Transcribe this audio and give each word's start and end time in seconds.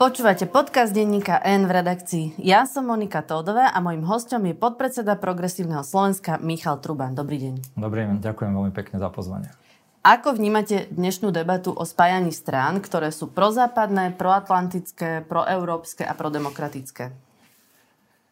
Počúvate 0.00 0.48
podcast 0.48 0.96
denníka 0.96 1.36
N 1.44 1.68
v 1.68 1.76
redakcii. 1.76 2.40
Ja 2.40 2.64
som 2.64 2.88
Monika 2.88 3.20
Tódová 3.20 3.68
a 3.68 3.84
mojim 3.84 4.00
hostom 4.08 4.48
je 4.48 4.56
podpredseda 4.56 5.12
Progresívneho 5.20 5.84
Slovenska 5.84 6.40
Michal 6.40 6.80
Truban. 6.80 7.12
Dobrý 7.12 7.36
deň. 7.36 7.76
Dobrý 7.76 8.08
deň, 8.08 8.24
ďakujem 8.24 8.48
veľmi 8.48 8.72
pekne 8.72 8.96
za 8.96 9.12
pozvanie. 9.12 9.52
Ako 10.00 10.40
vnímate 10.40 10.88
dnešnú 10.88 11.28
debatu 11.28 11.76
o 11.76 11.84
spájaní 11.84 12.32
strán, 12.32 12.80
ktoré 12.80 13.12
sú 13.12 13.28
prozápadné, 13.28 14.16
proatlantické, 14.16 15.20
proeurópske 15.28 16.08
a 16.08 16.16
prodemokratické? 16.16 17.12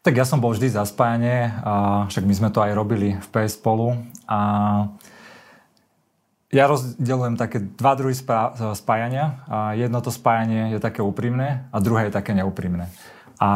Tak 0.01 0.14
ja 0.17 0.25
som 0.25 0.41
bol 0.41 0.57
vždy 0.57 0.73
za 0.73 0.89
spájanie, 0.89 1.53
a 1.53 2.09
však 2.09 2.25
my 2.25 2.33
sme 2.33 2.48
to 2.48 2.64
aj 2.64 2.73
robili 2.73 3.20
v 3.20 3.27
PS 3.29 3.61
spolu. 3.61 3.92
A 4.25 4.41
ja 6.49 6.65
rozdelujem 6.65 7.37
také 7.37 7.61
dva 7.61 7.93
druhy 7.93 8.17
spájania. 8.73 9.45
A 9.49 9.77
jedno 9.77 10.01
to 10.01 10.09
spájanie 10.09 10.73
je 10.73 10.81
také 10.81 11.05
úprimné 11.05 11.69
a 11.69 11.77
druhé 11.81 12.09
je 12.09 12.17
také 12.17 12.33
neúprimné. 12.33 12.89
A 13.39 13.51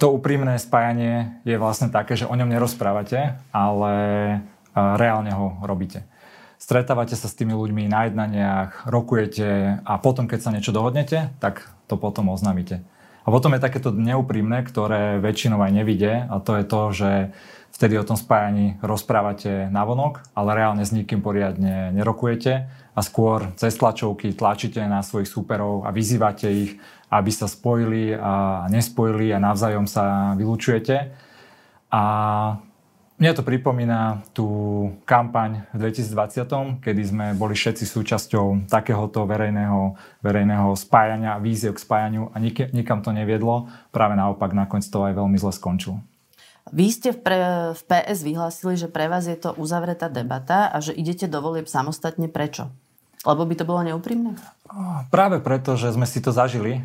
to 0.00 0.14
úprimné 0.14 0.56
spájanie 0.56 1.42
je 1.44 1.58
vlastne 1.60 1.92
také, 1.92 2.16
že 2.16 2.24
o 2.24 2.32
ňom 2.32 2.48
nerozprávate, 2.48 3.36
ale 3.52 3.94
reálne 4.72 5.34
ho 5.34 5.60
robíte. 5.60 6.06
Stretávate 6.58 7.14
sa 7.14 7.30
s 7.30 7.36
tými 7.38 7.54
ľuďmi 7.54 7.86
na 7.86 8.08
jednaniach, 8.08 8.88
rokujete 8.90 9.78
a 9.84 9.92
potom, 10.00 10.26
keď 10.26 10.38
sa 10.42 10.50
niečo 10.54 10.74
dohodnete, 10.74 11.30
tak 11.38 11.70
to 11.86 11.94
potom 12.00 12.32
oznámite. 12.32 12.82
A 13.22 13.28
potom 13.28 13.52
je 13.52 13.60
takéto 13.60 13.92
neúprimné, 13.92 14.64
ktoré 14.64 15.20
väčšinou 15.20 15.60
aj 15.60 15.72
nevidie 15.76 16.24
a 16.24 16.40
to 16.40 16.56
je 16.56 16.64
to, 16.64 16.80
že 16.96 17.10
vtedy 17.78 17.94
o 17.94 18.02
tom 18.02 18.18
spájaní 18.18 18.74
rozprávate 18.82 19.70
navonok, 19.70 20.26
ale 20.34 20.58
reálne 20.58 20.82
s 20.82 20.90
nikým 20.90 21.22
poriadne 21.22 21.94
nerokujete 21.94 22.66
a 22.90 23.00
skôr 23.06 23.54
cez 23.54 23.78
tlačovky 23.78 24.34
tlačíte 24.34 24.82
na 24.82 24.98
svojich 24.98 25.30
súperov 25.30 25.86
a 25.86 25.94
vyzývate 25.94 26.50
ich, 26.50 26.74
aby 27.06 27.30
sa 27.30 27.46
spojili 27.46 28.18
a 28.18 28.66
nespojili 28.66 29.30
a 29.30 29.38
navzájom 29.38 29.86
sa 29.86 30.34
vylúčujete. 30.34 31.14
A 31.94 32.02
mne 33.14 33.30
to 33.34 33.46
pripomína 33.46 34.26
tú 34.34 34.46
kampaň 35.06 35.62
v 35.70 35.90
2020, 35.90 36.82
kedy 36.82 37.02
sme 37.06 37.26
boli 37.38 37.54
všetci 37.54 37.86
súčasťou 37.86 38.66
takéhoto 38.66 39.22
verejného, 39.22 39.94
verejného 40.18 40.74
spájania, 40.74 41.38
víziev 41.38 41.78
k 41.78 41.82
spájaniu 41.86 42.34
a 42.34 42.42
nik- 42.42 42.74
nikam 42.74 43.06
to 43.06 43.14
neviedlo. 43.14 43.70
Práve 43.94 44.18
naopak 44.18 44.50
nakoniec 44.50 44.90
to 44.90 45.06
aj 45.06 45.14
veľmi 45.14 45.38
zle 45.38 45.54
skončilo. 45.54 46.02
Vy 46.72 46.86
ste 46.92 47.08
v, 47.14 47.18
pre, 47.20 47.38
v 47.74 47.82
PS 47.82 48.24
vyhlásili, 48.24 48.74
že 48.76 48.88
pre 48.88 49.08
vás 49.08 49.28
je 49.28 49.36
to 49.36 49.56
uzavretá 49.56 50.08
debata 50.08 50.68
a 50.68 50.76
že 50.80 50.96
idete 50.96 51.28
do 51.28 51.40
volieb 51.40 51.68
samostatne. 51.68 52.28
Prečo? 52.28 52.72
Lebo 53.26 53.42
by 53.42 53.54
to 53.58 53.66
bolo 53.66 53.82
neúprimné? 53.82 54.38
Práve 55.08 55.40
preto, 55.40 55.80
že 55.80 55.90
sme 55.90 56.04
si 56.04 56.20
to 56.20 56.28
zažili, 56.28 56.84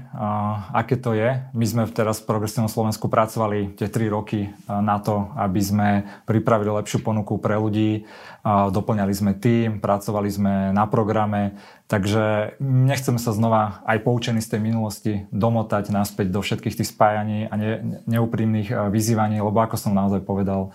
aké 0.71 0.95
to 0.95 1.11
je. 1.11 1.43
My 1.51 1.65
sme 1.67 1.83
teraz 1.91 2.23
v 2.23 2.31
Progresívnom 2.31 2.71
Slovensku 2.71 3.11
pracovali 3.11 3.75
tie 3.75 3.91
tri 3.91 4.07
roky 4.07 4.49
na 4.65 5.03
to, 5.03 5.29
aby 5.35 5.59
sme 5.59 5.89
pripravili 6.23 6.71
lepšiu 6.73 7.03
ponuku 7.03 7.37
pre 7.37 7.59
ľudí, 7.59 8.07
doplňali 8.47 9.13
sme 9.13 9.31
tým, 9.35 9.83
pracovali 9.83 10.29
sme 10.31 10.53
na 10.71 10.87
programe, 10.87 11.59
takže 11.91 12.55
nechceme 12.63 13.19
sa 13.19 13.35
znova 13.35 13.83
aj 13.83 14.01
poučení 14.01 14.39
z 14.39 14.57
tej 14.57 14.61
minulosti 14.63 15.13
domotať 15.35 15.91
naspäť 15.91 16.31
do 16.31 16.39
všetkých 16.39 16.79
tých 16.79 16.89
spájaní 16.89 17.51
a 17.51 17.53
ne, 17.59 17.99
neúprimných 18.07 18.89
vyzývaní, 18.89 19.43
lebo 19.43 19.59
ako 19.59 19.75
som 19.75 19.91
naozaj 19.91 20.23
povedal, 20.23 20.71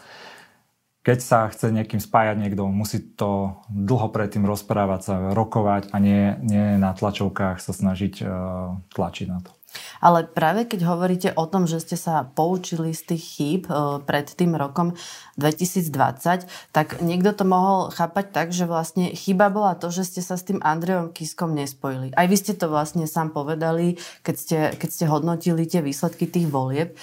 keď 1.06 1.18
sa 1.22 1.38
chce 1.48 1.72
niekým 1.72 2.02
spájať 2.02 2.36
niekto, 2.36 2.68
musí 2.68 3.00
to 3.14 3.62
dlho 3.70 4.12
predtým 4.12 4.44
rozprávať 4.44 5.00
sa, 5.00 5.14
rokovať 5.32 5.94
a 5.94 5.96
nie, 6.02 6.36
nie 6.44 6.76
na 6.76 6.92
tlačovkách 6.92 7.62
sa 7.62 7.72
snažiť 7.72 8.14
uh, 8.22 8.76
tlačiť 8.92 9.26
na 9.30 9.38
to. 9.40 9.50
Ale 10.00 10.24
práve 10.24 10.64
keď 10.64 10.80
hovoríte 10.88 11.30
o 11.36 11.44
tom, 11.44 11.68
že 11.68 11.84
ste 11.84 11.96
sa 12.00 12.24
poučili 12.24 12.96
z 12.96 13.14
tých 13.14 13.24
chýb 13.24 13.62
uh, 13.68 14.00
pred 14.00 14.24
tým 14.26 14.56
rokom 14.56 14.96
2020, 15.38 16.50
tak 16.74 16.98
niekto 16.98 17.30
to 17.32 17.46
mohol 17.46 17.94
chápať 17.94 18.26
tak, 18.34 18.48
že 18.50 18.66
vlastne 18.66 19.14
chyba 19.14 19.48
bola 19.48 19.78
to, 19.78 19.88
že 19.94 20.10
ste 20.10 20.20
sa 20.20 20.34
s 20.34 20.44
tým 20.44 20.58
Andrejom 20.60 21.14
Kiskom 21.14 21.54
nespojili. 21.54 22.10
Aj 22.18 22.26
vy 22.26 22.36
ste 22.36 22.58
to 22.58 22.66
vlastne 22.66 23.06
sám 23.06 23.30
povedali, 23.30 23.96
keď 24.26 24.34
ste, 24.36 24.58
keď 24.74 24.88
ste 24.90 25.04
hodnotili 25.06 25.62
tie 25.64 25.78
výsledky 25.78 26.26
tých 26.26 26.50
volieb. 26.50 26.98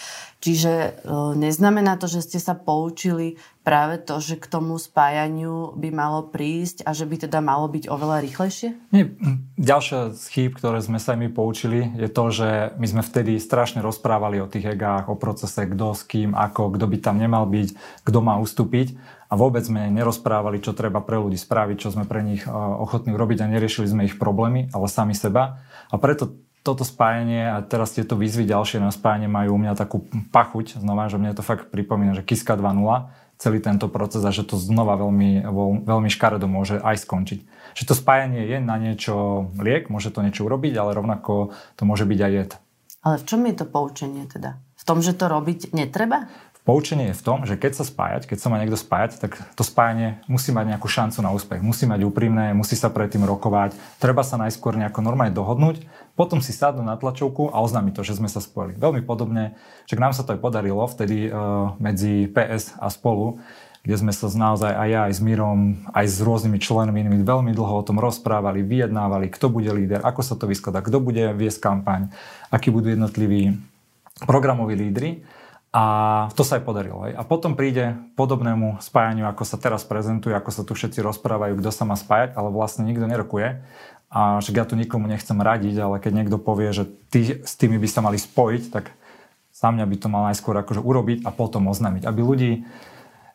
Čiže 0.46 1.02
uh, 1.02 1.34
neznamená 1.34 1.98
to, 1.98 2.06
že 2.06 2.22
ste 2.22 2.38
sa 2.38 2.54
poučili 2.54 3.42
práve 3.66 3.98
to, 3.98 4.22
že 4.22 4.38
k 4.38 4.46
tomu 4.46 4.78
spájaniu 4.78 5.74
by 5.74 5.90
malo 5.90 6.30
prísť 6.30 6.86
a 6.86 6.94
že 6.94 7.10
by 7.10 7.26
teda 7.26 7.42
malo 7.42 7.66
byť 7.66 7.90
oveľa 7.90 8.22
rýchlejšie? 8.22 8.78
Nie. 8.94 9.10
Ďalšia 9.58 10.14
z 10.14 10.26
chýb, 10.30 10.54
ktoré 10.54 10.86
sme 10.86 11.02
sa 11.02 11.18
my 11.18 11.34
poučili, 11.34 11.90
je 11.98 12.06
to, 12.06 12.30
že 12.30 12.78
my 12.78 12.86
sme 12.86 13.02
vtedy 13.02 13.42
strašne 13.42 13.82
rozprávali 13.82 14.38
o 14.38 14.46
tých 14.46 14.78
egách, 14.78 15.10
o 15.10 15.18
procese, 15.18 15.66
kto 15.66 15.98
s 15.98 16.06
kým, 16.06 16.38
ako, 16.38 16.78
kto 16.78 16.86
by 16.86 16.98
tam 17.02 17.18
nemal 17.18 17.50
byť, 17.50 17.74
kto 18.06 18.20
má 18.26 18.42
ustúpiť 18.42 18.98
a 19.30 19.38
vôbec 19.38 19.62
sme 19.62 19.94
nerozprávali, 19.94 20.58
čo 20.66 20.74
treba 20.74 21.06
pre 21.06 21.22
ľudí 21.22 21.38
spraviť, 21.38 21.78
čo 21.78 21.94
sme 21.94 22.10
pre 22.10 22.26
nich 22.26 22.42
ochotní 22.50 23.14
urobiť 23.14 23.46
a 23.46 23.52
neriešili 23.54 23.86
sme 23.86 24.10
ich 24.10 24.18
problémy, 24.18 24.74
ale 24.74 24.90
sami 24.90 25.14
seba. 25.14 25.62
A 25.94 26.02
preto 26.02 26.42
toto 26.66 26.82
spájanie 26.82 27.46
a 27.46 27.62
teraz 27.62 27.94
tieto 27.94 28.18
výzvy 28.18 28.50
ďalšie 28.50 28.82
na 28.82 28.90
spájanie 28.90 29.30
majú 29.30 29.54
u 29.54 29.62
mňa 29.62 29.78
takú 29.78 30.02
pachuť, 30.34 30.82
znova, 30.82 31.06
že 31.14 31.22
mne 31.22 31.38
to 31.38 31.46
fakt 31.46 31.70
pripomína, 31.70 32.18
že 32.18 32.26
Kiska 32.26 32.58
2.0 32.58 32.82
celý 33.38 33.60
tento 33.62 33.86
proces 33.92 34.24
a 34.26 34.32
že 34.34 34.48
to 34.48 34.58
znova 34.58 34.98
veľmi, 34.98 35.46
veľmi 35.86 36.10
škaredo 36.10 36.48
môže 36.50 36.82
aj 36.82 37.06
skončiť. 37.06 37.40
Že 37.76 37.84
to 37.86 37.94
spájanie 37.94 38.48
je 38.48 38.58
na 38.64 38.80
niečo 38.80 39.46
liek, 39.60 39.92
môže 39.92 40.10
to 40.10 40.24
niečo 40.24 40.48
urobiť, 40.48 40.74
ale 40.80 40.96
rovnako 40.96 41.54
to 41.76 41.84
môže 41.84 42.08
byť 42.08 42.20
aj 42.24 42.32
jed. 42.32 42.52
Ale 43.06 43.16
v 43.22 43.28
čom 43.30 43.46
je 43.46 43.54
to 43.54 43.66
poučenie 43.70 44.26
teda? 44.26 44.58
V 44.74 44.84
tom, 44.88 45.04
že 45.06 45.14
to 45.14 45.30
robiť 45.30 45.76
netreba? 45.76 46.32
Poučenie 46.66 47.14
je 47.14 47.20
v 47.22 47.26
tom, 47.26 47.46
že 47.46 47.62
keď 47.62 47.78
sa 47.78 47.86
spájať, 47.86 48.26
keď 48.26 48.38
sa 48.42 48.50
má 48.50 48.58
niekto 48.58 48.74
spájať, 48.74 49.22
tak 49.22 49.38
to 49.54 49.62
spájanie 49.62 50.18
musí 50.26 50.50
mať 50.50 50.74
nejakú 50.74 50.90
šancu 50.90 51.22
na 51.22 51.30
úspech. 51.30 51.62
Musí 51.62 51.86
mať 51.86 52.02
úprimné, 52.02 52.58
musí 52.58 52.74
sa 52.74 52.90
predtým 52.90 53.22
rokovať, 53.22 53.78
treba 54.02 54.26
sa 54.26 54.42
najskôr 54.42 54.74
nejako 54.74 55.06
normálne 55.06 55.30
dohodnúť, 55.30 55.86
potom 56.18 56.42
si 56.42 56.50
sadnú 56.58 56.82
na 56.82 56.98
tlačovku 56.98 57.54
a 57.54 57.62
oznámi 57.62 57.94
to, 57.94 58.02
že 58.02 58.18
sme 58.18 58.26
sa 58.26 58.42
spojili. 58.42 58.82
Veľmi 58.82 59.06
podobne, 59.06 59.54
že 59.86 59.94
nám 60.02 60.18
sa 60.18 60.26
to 60.26 60.34
aj 60.34 60.42
podarilo 60.42 60.82
vtedy 60.90 61.30
uh, 61.30 61.78
medzi 61.78 62.26
PS 62.34 62.74
a 62.82 62.90
spolu, 62.90 63.38
kde 63.86 64.02
sme 64.02 64.10
sa 64.10 64.26
naozaj 64.26 64.74
aj 64.74 64.90
ja, 64.90 65.02
aj 65.06 65.14
s 65.14 65.22
Mírom, 65.22 65.86
aj 65.94 66.06
s 66.10 66.18
rôznymi 66.18 66.58
členmi 66.58 67.06
veľmi 67.22 67.54
dlho 67.54 67.74
o 67.78 67.86
tom 67.86 68.02
rozprávali, 68.02 68.66
vyjednávali, 68.66 69.30
kto 69.30 69.54
bude 69.54 69.70
líder, 69.70 70.02
ako 70.02 70.26
sa 70.26 70.34
to 70.34 70.50
vyskladá, 70.50 70.82
kto 70.82 70.98
bude 70.98 71.22
viesť 71.38 71.62
kampaň, 71.62 72.10
akí 72.50 72.74
budú 72.74 72.90
jednotliví 72.90 73.54
programoví 74.26 74.74
lídry. 74.74 75.22
A 75.76 75.84
to 76.40 76.48
sa 76.48 76.56
aj 76.56 76.64
podarilo. 76.64 77.04
Aj. 77.04 77.12
A 77.12 77.28
potom 77.28 77.60
príde 77.60 78.00
podobnému 78.16 78.80
spájaniu, 78.80 79.28
ako 79.28 79.44
sa 79.44 79.60
teraz 79.60 79.84
prezentuje, 79.84 80.32
ako 80.32 80.52
sa 80.56 80.64
tu 80.64 80.72
všetci 80.72 81.04
rozprávajú, 81.04 81.60
kto 81.60 81.68
sa 81.68 81.84
má 81.84 82.00
spájať, 82.00 82.32
ale 82.40 82.48
vlastne 82.48 82.88
nikto 82.88 83.04
nerokuje. 83.04 83.60
A 84.08 84.40
však 84.40 84.56
ja 84.56 84.64
tu 84.64 84.80
nikomu 84.80 85.12
nechcem 85.12 85.36
radiť, 85.36 85.76
ale 85.84 86.00
keď 86.00 86.12
niekto 86.16 86.40
povie, 86.40 86.72
že 86.72 86.88
tí, 87.12 87.44
s 87.44 87.60
tými 87.60 87.76
by 87.76 87.92
sa 87.92 88.00
mali 88.00 88.16
spojiť, 88.16 88.64
tak 88.72 88.96
za 89.52 89.68
mňa 89.76 89.84
by 89.84 89.96
to 90.00 90.08
mal 90.08 90.24
najskôr 90.32 90.56
akože 90.64 90.80
urobiť 90.80 91.28
a 91.28 91.36
potom 91.36 91.68
oznámiť. 91.68 92.08
Aby 92.08 92.24
ľudí 92.24 92.52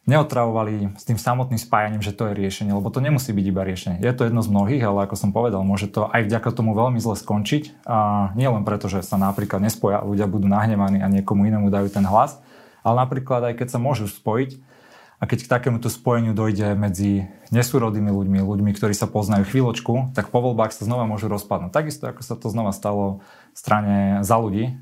neotravovali 0.09 0.97
s 0.97 1.05
tým 1.05 1.21
samotným 1.21 1.61
spájaním, 1.61 2.01
že 2.01 2.17
to 2.17 2.33
je 2.33 2.39
riešenie, 2.39 2.73
lebo 2.73 2.89
to 2.89 3.05
nemusí 3.05 3.31
byť 3.37 3.47
iba 3.47 3.63
riešenie. 3.63 3.99
Je 4.01 4.13
to 4.17 4.25
jedno 4.27 4.41
z 4.41 4.49
mnohých, 4.49 4.83
ale 4.83 5.05
ako 5.05 5.17
som 5.17 5.31
povedal, 5.31 5.61
môže 5.63 5.93
to 5.93 6.09
aj 6.09 6.25
vďaka 6.25 6.51
tomu 6.57 6.73
veľmi 6.73 6.99
zle 6.99 7.15
skončiť. 7.15 7.85
A 7.85 8.31
nie 8.35 8.49
len 8.49 8.65
preto, 8.65 8.89
že 8.89 9.05
sa 9.05 9.21
napríklad 9.21 9.61
nespoja, 9.61 10.01
ľudia 10.01 10.25
budú 10.25 10.49
nahnevaní 10.49 11.05
a 11.05 11.13
niekomu 11.13 11.45
inému 11.47 11.69
dajú 11.69 11.93
ten 11.93 12.03
hlas, 12.09 12.41
ale 12.81 12.97
napríklad 13.05 13.53
aj 13.53 13.61
keď 13.61 13.69
sa 13.77 13.79
môžu 13.79 14.09
spojiť 14.09 14.73
a 15.21 15.29
keď 15.29 15.39
k 15.45 15.53
takémuto 15.53 15.93
spojeniu 15.93 16.33
dojde 16.33 16.73
medzi 16.81 17.29
nesúrodými 17.53 18.09
ľuďmi, 18.09 18.41
ľuďmi, 18.41 18.73
ktorí 18.73 18.97
sa 18.97 19.05
poznajú 19.05 19.53
chvíľočku, 19.53 20.17
tak 20.17 20.33
po 20.33 20.41
voľbách 20.41 20.73
sa 20.73 20.89
znova 20.89 21.05
môžu 21.05 21.29
rozpadnúť. 21.29 21.77
Takisto 21.77 22.09
ako 22.09 22.25
sa 22.25 22.41
to 22.41 22.49
znova 22.49 22.73
stalo 22.73 23.21
v 23.53 23.59
strane 23.61 24.25
za 24.25 24.41
ľudí 24.41 24.81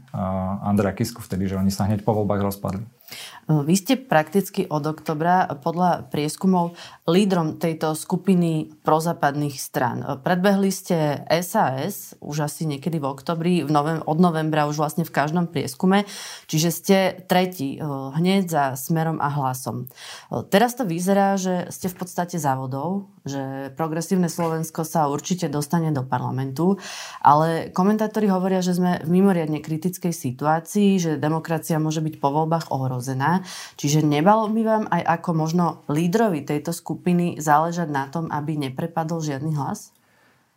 Andrea 0.63 0.95
Kisku 0.95 1.27
vtedy, 1.27 1.51
že 1.51 1.59
oni 1.59 1.75
sa 1.75 1.91
hneď 1.91 2.07
po 2.07 2.15
voľbách 2.15 2.55
rozpadli. 2.55 2.87
Vy 3.49 3.81
ste 3.81 3.97
prakticky 3.97 4.69
od 4.69 4.85
oktobra 4.85 5.49
podľa 5.65 6.13
prieskumov 6.13 6.77
lídrom 7.09 7.57
tejto 7.57 7.97
skupiny 7.97 8.77
prozápadných 8.85 9.57
strán. 9.57 10.05
Predbehli 10.21 10.69
ste 10.69 11.25
SAS 11.41 12.13
už 12.21 12.45
asi 12.45 12.69
niekedy 12.69 13.01
v 13.01 13.09
oktobri, 13.09 13.65
v 13.65 13.73
novem, 13.73 14.05
od 14.05 14.21
novembra 14.21 14.69
už 14.69 14.77
vlastne 14.77 15.09
v 15.09 15.17
každom 15.17 15.49
prieskume, 15.49 16.05
čiže 16.45 16.69
ste 16.69 16.97
tretí 17.25 17.81
eh, 17.81 17.85
hneď 17.89 18.53
za 18.53 18.65
smerom 18.77 19.17
a 19.17 19.33
hlasom. 19.33 19.89
Eh, 19.89 20.45
teraz 20.53 20.77
to 20.77 20.85
vyzerá, 20.85 21.41
že 21.41 21.73
ste 21.73 21.89
v 21.89 22.05
podstate 22.05 22.37
závodov, 22.37 23.09
že 23.25 23.73
progresívne 23.81 24.29
Slovensko 24.29 24.85
sa 24.85 25.09
určite 25.09 25.49
dostane 25.49 25.89
do 25.89 26.05
parlamentu, 26.05 26.77
ale 27.25 27.73
komentátori 27.73 28.29
hovoria, 28.29 28.61
že 28.61 28.77
sme 28.77 29.01
v 29.01 29.09
mimoriadne 29.09 29.65
kritickej 29.65 30.13
situácii, 30.13 31.01
že 31.01 31.11
demokracia 31.17 31.81
môže 31.81 32.05
byť 32.05 32.21
po 32.21 32.29
voľbách 32.29 32.69
ohrozená 32.69 32.98
Čiže 33.79 34.05
nebalo 34.05 34.51
by 34.51 34.63
vám 34.63 34.85
aj 34.91 35.03
ako 35.19 35.31
možno 35.35 35.65
lídrovi 35.87 36.43
tejto 36.45 36.75
skupiny 36.75 37.39
záležať 37.39 37.89
na 37.89 38.11
tom, 38.11 38.29
aby 38.29 38.59
neprepadol 38.59 39.23
žiadny 39.23 39.55
hlas? 39.55 39.91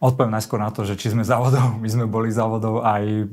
Odpoviem 0.01 0.33
najskôr 0.33 0.57
na 0.57 0.73
to, 0.73 0.81
že 0.81 0.97
či 0.97 1.13
sme 1.13 1.21
závodov, 1.21 1.77
my 1.77 1.89
sme 1.89 2.05
boli 2.09 2.33
závodov 2.33 2.81
aj 2.81 3.29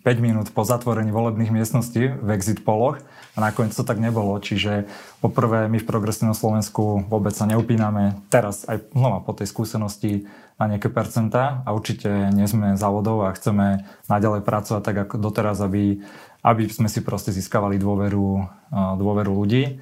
5 0.00 0.16
minút 0.24 0.48
po 0.56 0.64
zatvorení 0.64 1.12
volebných 1.12 1.52
miestností 1.52 2.08
v 2.08 2.28
exit 2.32 2.64
poloch 2.64 3.00
a 3.36 3.38
nakoniec 3.40 3.76
to 3.76 3.84
tak 3.84 4.00
nebolo. 4.00 4.36
Čiže 4.40 4.88
poprvé 5.20 5.68
my 5.68 5.76
v 5.76 5.88
Progresívnom 5.88 6.32
Slovensku 6.32 7.04
vôbec 7.04 7.36
sa 7.36 7.44
neupíname 7.44 8.16
teraz 8.32 8.64
aj 8.64 8.92
znova 8.96 9.20
po 9.20 9.36
tej 9.36 9.52
skúsenosti 9.52 10.24
na 10.56 10.68
nejaké 10.72 10.88
percentá 10.88 11.60
a 11.64 11.72
určite 11.76 12.08
nie 12.32 12.48
sme 12.48 12.80
závodov 12.80 13.28
a 13.28 13.36
chceme 13.36 13.88
naďalej 14.08 14.40
pracovať 14.44 14.82
tak 14.84 14.96
ako 15.08 15.14
doteraz, 15.20 15.60
aby 15.60 16.00
aby 16.40 16.68
sme 16.68 16.88
si 16.88 17.04
proste 17.04 17.32
získavali 17.32 17.76
dôveru, 17.76 18.48
dôveru 18.96 19.32
ľudí. 19.32 19.80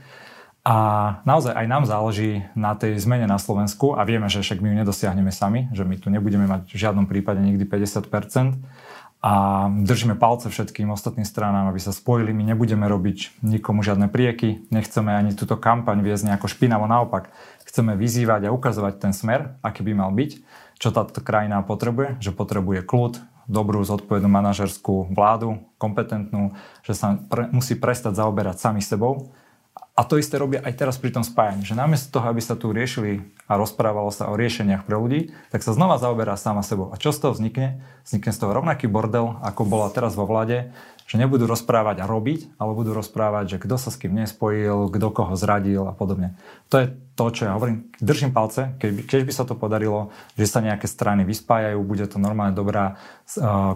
A 0.69 0.77
naozaj 1.25 1.57
aj 1.57 1.67
nám 1.71 1.85
záleží 1.89 2.45
na 2.53 2.77
tej 2.77 3.01
zmene 3.01 3.25
na 3.25 3.41
Slovensku 3.41 3.97
a 3.97 4.05
vieme, 4.05 4.29
že 4.29 4.45
však 4.45 4.61
my 4.61 4.69
ju 4.69 4.75
nedosiahneme 4.85 5.33
sami, 5.33 5.73
že 5.73 5.87
my 5.87 5.97
tu 5.97 6.13
nebudeme 6.13 6.45
mať 6.45 6.69
v 6.69 6.77
žiadnom 6.77 7.09
prípade 7.09 7.41
nikdy 7.41 7.65
50%. 7.65 8.61
A 9.19 9.67
držíme 9.67 10.15
palce 10.15 10.47
všetkým 10.47 10.95
ostatným 10.95 11.27
stranám, 11.27 11.75
aby 11.75 11.83
sa 11.83 11.91
spojili. 11.91 12.31
My 12.31 12.47
nebudeme 12.47 12.87
robiť 12.87 13.43
nikomu 13.43 13.83
žiadne 13.83 14.07
prieky, 14.07 14.71
nechceme 14.71 15.11
ani 15.11 15.35
túto 15.35 15.59
kampaň 15.59 16.07
viesť 16.07 16.31
nejako 16.31 16.47
špinavo. 16.47 16.87
Naopak, 16.87 17.35
chceme 17.67 17.99
vyzývať 17.99 18.47
a 18.47 18.55
ukazovať 18.55 18.95
ten 19.03 19.11
smer, 19.11 19.59
aký 19.59 19.83
by 19.83 19.93
mal 19.99 20.15
byť, 20.15 20.31
čo 20.79 20.95
táto 20.95 21.19
krajina 21.19 21.67
potrebuje, 21.67 22.23
že 22.23 22.31
potrebuje 22.31 22.87
kľud, 22.87 23.19
dobrú, 23.49 23.81
zodpovednú 23.81 24.29
manažerskú 24.29 25.09
vládu, 25.11 25.59
kompetentnú, 25.81 26.53
že 26.85 26.93
sa 26.93 27.17
pre, 27.17 27.49
musí 27.49 27.75
prestať 27.75 28.21
zaoberať 28.21 28.61
sami 28.61 28.85
sebou. 28.85 29.33
A 29.99 30.07
to 30.07 30.15
isté 30.15 30.39
robia 30.39 30.63
aj 30.63 30.79
teraz 30.79 30.95
pri 30.95 31.11
tom 31.11 31.27
spájaní, 31.27 31.67
že 31.67 31.75
namiesto 31.75 32.15
toho, 32.15 32.31
aby 32.31 32.39
sa 32.39 32.55
tu 32.55 32.71
riešili 32.71 33.19
a 33.51 33.59
rozprávalo 33.59 34.15
sa 34.15 34.31
o 34.31 34.39
riešeniach 34.39 34.87
pre 34.87 34.95
ľudí, 34.95 35.35
tak 35.51 35.67
sa 35.67 35.75
znova 35.75 35.99
zaoberá 35.99 36.39
sama 36.39 36.63
sebou. 36.63 36.95
A 36.95 37.01
čo 37.03 37.11
z 37.11 37.19
toho 37.19 37.35
vznikne? 37.35 37.83
Vznikne 38.07 38.31
z 38.31 38.39
toho 38.39 38.55
rovnaký 38.55 38.87
bordel, 38.87 39.43
ako 39.43 39.67
bola 39.67 39.91
teraz 39.91 40.15
vo 40.15 40.23
vlade, 40.23 40.71
že 41.11 41.19
nebudú 41.19 41.51
rozprávať 41.51 42.05
a 42.05 42.07
robiť, 42.07 42.63
ale 42.63 42.79
budú 42.79 42.95
rozprávať, 42.95 43.59
že 43.59 43.61
kto 43.65 43.75
sa 43.75 43.91
s 43.91 43.99
kým 43.99 44.15
nespojil, 44.15 44.87
kto 44.87 45.09
koho 45.11 45.35
zradil 45.35 45.91
a 45.91 45.97
podobne. 45.97 46.39
To 46.71 46.79
je 46.79 46.87
to, 47.19 47.35
čo 47.35 47.51
ja 47.51 47.59
hovorím. 47.59 47.91
Držím 47.99 48.31
palce, 48.31 48.79
keď, 48.79 49.11
keď 49.11 49.21
by 49.27 49.33
sa 49.35 49.43
to 49.43 49.59
podarilo, 49.59 50.15
že 50.39 50.47
sa 50.47 50.63
nejaké 50.63 50.87
strany 50.87 51.27
vyspájajú, 51.27 51.83
bude 51.83 52.07
to 52.07 52.23
normálne 52.23 52.55
dobrá 52.55 52.95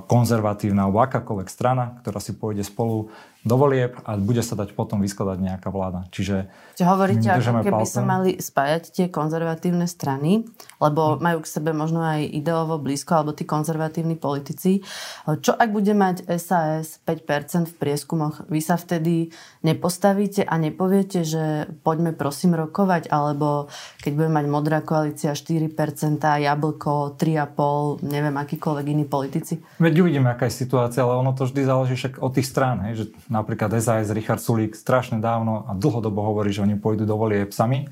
konzervatívna 0.07 0.87
alebo 0.87 1.03
akákoľvek 1.03 1.49
strana, 1.51 1.99
ktorá 2.01 2.23
si 2.23 2.39
pôjde 2.39 2.63
spolu 2.63 3.11
do 3.43 3.59
volieb 3.59 3.99
a 4.07 4.15
bude 4.15 4.39
sa 4.39 4.55
dať 4.55 4.71
potom 4.71 5.03
vyskladať 5.03 5.43
nejaká 5.43 5.67
vláda. 5.75 6.07
Čiže 6.15 6.47
Čiže 6.79 6.87
hovoríte, 6.87 7.27
ako 7.27 7.67
keby 7.67 7.83
palce. 7.83 7.99
sa 7.99 8.03
mali 8.07 8.31
spájať 8.39 8.83
tie 8.95 9.07
konzervatívne 9.11 9.91
strany, 9.91 10.47
lebo 10.79 11.19
majú 11.19 11.43
k 11.43 11.51
sebe 11.51 11.75
možno 11.75 12.07
aj 12.07 12.23
ideovo 12.23 12.79
blízko, 12.79 13.19
alebo 13.19 13.35
tí 13.35 13.43
konzervatívni 13.43 14.15
politici. 14.15 14.87
Čo 15.27 15.59
ak 15.59 15.75
bude 15.75 15.91
mať 15.91 16.31
SAS 16.39 17.03
5% 17.03 17.67
v 17.67 17.77
prieskumoch? 17.83 18.47
Vy 18.47 18.63
sa 18.63 18.79
vtedy 18.79 19.35
nepostavíte 19.67 20.47
a 20.47 20.55
nepoviete, 20.57 21.27
že 21.27 21.67
poďme 21.83 22.15
prosím 22.15 22.55
rokovať, 22.55 23.11
alebo 23.33 23.73
keď 24.05 24.13
bude 24.13 24.31
mať 24.31 24.47
modrá 24.53 24.79
koalícia 24.85 25.33
4%, 25.33 25.73
jablko 26.21 27.17
3,5%, 27.17 28.05
neviem, 28.05 28.37
akýkoľvek 28.37 28.87
iný 28.93 29.05
politici? 29.09 29.65
Veď 29.81 30.05
uvidíme, 30.05 30.29
aká 30.29 30.53
je 30.53 30.61
situácia, 30.61 31.01
ale 31.01 31.17
ono 31.17 31.33
to 31.33 31.49
vždy 31.49 31.65
záleží 31.65 31.97
však 31.97 32.21
od 32.21 32.31
tých 32.37 32.47
strán, 32.47 32.85
hej, 32.87 32.95
že 32.95 33.05
napríklad 33.33 33.73
SAS, 33.81 34.13
Richard 34.13 34.45
Sulík 34.45 34.77
strašne 34.77 35.19
dávno 35.19 35.65
a 35.65 35.73
dlhodobo 35.73 36.21
hovorí, 36.21 36.53
že 36.53 36.61
oni 36.61 36.77
pôjdu 36.77 37.09
do 37.09 37.17
volieb 37.17 37.51
sami 37.57 37.89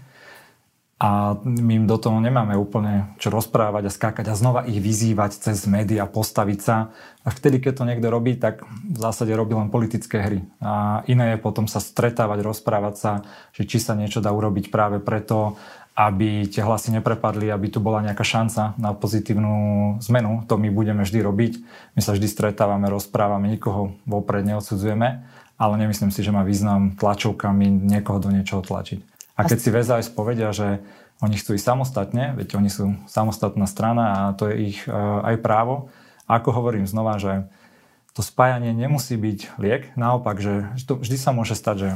a 1.01 1.33
my 1.41 1.81
im 1.81 1.87
do 1.89 1.97
toho 1.97 2.21
nemáme 2.21 2.53
úplne 2.61 3.17
čo 3.17 3.33
rozprávať 3.33 3.89
a 3.89 3.95
skákať 3.95 4.27
a 4.29 4.37
znova 4.37 4.69
ich 4.69 4.85
vyzývať 4.85 5.49
cez 5.49 5.65
médiá, 5.65 6.05
postaviť 6.05 6.61
sa. 6.61 6.93
A 7.25 7.33
vtedy, 7.33 7.57
keď 7.57 7.73
to 7.81 7.89
niekto 7.89 8.13
robí, 8.13 8.37
tak 8.37 8.69
v 8.69 8.99
zásade 9.01 9.33
robí 9.33 9.57
len 9.57 9.73
politické 9.73 10.21
hry. 10.21 10.45
A 10.61 11.01
iné 11.09 11.33
je 11.33 11.39
potom 11.41 11.65
sa 11.65 11.81
stretávať, 11.81 12.45
rozprávať 12.45 12.95
sa, 13.01 13.13
že 13.57 13.65
či 13.65 13.81
sa 13.81 13.97
niečo 13.97 14.21
dá 14.21 14.29
urobiť 14.29 14.69
práve 14.69 15.01
preto, 15.01 15.57
aby 15.97 16.45
tie 16.45 16.61
hlasy 16.61 16.93
neprepadli, 16.93 17.49
aby 17.49 17.73
tu 17.73 17.81
bola 17.81 18.05
nejaká 18.05 18.21
šanca 18.21 18.77
na 18.77 18.93
pozitívnu 18.93 19.97
zmenu. 20.05 20.45
To 20.53 20.61
my 20.61 20.69
budeme 20.69 21.01
vždy 21.01 21.25
robiť. 21.25 21.53
My 21.97 22.01
sa 22.05 22.13
vždy 22.13 22.29
stretávame, 22.29 22.93
rozprávame, 22.93 23.49
nikoho 23.49 23.97
vopred 24.05 24.45
neodsudzujeme, 24.45 25.09
ale 25.57 25.75
nemyslím 25.81 26.13
si, 26.13 26.21
že 26.21 26.29
má 26.29 26.45
význam 26.45 26.93
tlačovkami 26.93 27.89
niekoho 27.89 28.21
do 28.21 28.29
niečoho 28.29 28.61
tlačiť. 28.61 29.10
A 29.41 29.49
keď 29.49 29.59
si 29.59 29.73
VZS 29.73 30.13
povedia, 30.13 30.53
že 30.53 30.85
oni 31.25 31.37
chcú 31.41 31.57
ísť 31.57 31.65
samostatne, 31.65 32.37
veď 32.37 32.61
oni 32.61 32.69
sú 32.69 32.97
samostatná 33.09 33.65
strana 33.65 34.05
a 34.05 34.21
to 34.37 34.53
je 34.53 34.73
ich 34.73 34.79
e, 34.85 34.93
aj 35.25 35.41
právo. 35.41 35.89
A 36.29 36.41
ako 36.41 36.61
hovorím 36.61 36.85
znova, 36.85 37.17
že 37.17 37.49
to 38.13 38.21
spájanie 38.21 38.77
nemusí 38.77 39.17
byť 39.17 39.57
liek, 39.57 39.97
naopak, 39.97 40.41
že 40.41 40.69
to 40.85 41.01
vždy 41.01 41.17
sa 41.17 41.33
môže 41.33 41.57
stať, 41.57 41.77
že 41.77 41.91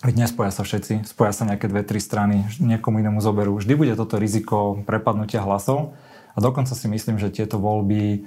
veď 0.00 0.14
nespoja 0.28 0.50
sa 0.52 0.64
všetci, 0.64 1.04
spoja 1.04 1.32
sa 1.36 1.44
nejaké 1.44 1.68
dve, 1.68 1.84
tri 1.84 2.00
strany, 2.00 2.48
niekomu 2.56 3.04
inému 3.04 3.20
zoberú. 3.20 3.60
Vždy 3.60 3.74
bude 3.76 3.92
toto 3.92 4.16
riziko 4.16 4.80
prepadnutia 4.88 5.44
hlasov 5.44 5.92
a 6.32 6.38
dokonca 6.40 6.72
si 6.72 6.88
myslím, 6.88 7.20
že 7.20 7.32
tieto 7.32 7.60
voľby 7.60 8.24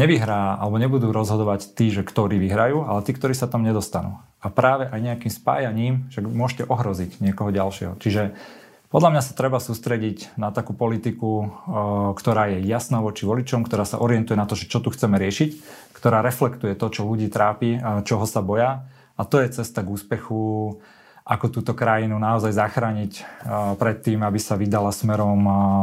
nevyhrá 0.00 0.56
alebo 0.56 0.80
nebudú 0.80 1.12
rozhodovať 1.12 1.76
tí, 1.76 1.92
že 1.92 2.02
ktorí 2.04 2.40
vyhrajú, 2.40 2.88
ale 2.88 3.04
tí, 3.04 3.12
ktorí 3.12 3.36
sa 3.36 3.46
tam 3.46 3.64
nedostanú. 3.64 4.20
A 4.42 4.50
práve 4.50 4.90
aj 4.90 4.98
nejakým 4.98 5.30
spájaním, 5.30 6.10
že 6.10 6.18
môžete 6.18 6.66
ohroziť 6.66 7.22
niekoho 7.22 7.54
ďalšieho. 7.54 7.94
Čiže 8.02 8.34
podľa 8.90 9.14
mňa 9.14 9.22
sa 9.22 9.38
treba 9.38 9.62
sústrediť 9.62 10.34
na 10.36 10.50
takú 10.50 10.74
politiku, 10.74 11.48
ktorá 12.18 12.50
je 12.52 12.66
jasná 12.66 13.00
voči 13.00 13.24
voličom, 13.24 13.64
ktorá 13.64 13.86
sa 13.86 14.02
orientuje 14.02 14.36
na 14.36 14.44
to, 14.44 14.58
čo 14.58 14.82
tu 14.82 14.90
chceme 14.92 15.16
riešiť, 15.16 15.50
ktorá 15.96 16.20
reflektuje 16.20 16.74
to, 16.74 16.90
čo 16.90 17.06
ľudí 17.08 17.30
trápi, 17.30 17.80
čoho 18.04 18.26
sa 18.26 18.42
boja. 18.44 18.84
A 19.16 19.22
to 19.24 19.40
je 19.40 19.48
cesta 19.48 19.86
k 19.86 19.94
úspechu, 19.94 20.76
ako 21.22 21.46
túto 21.48 21.72
krajinu 21.72 22.18
naozaj 22.18 22.50
zachrániť 22.50 23.12
pred 23.78 24.02
tým, 24.02 24.26
aby 24.26 24.42
sa 24.42 24.58
vydala 24.58 24.90
smerom 24.90 25.38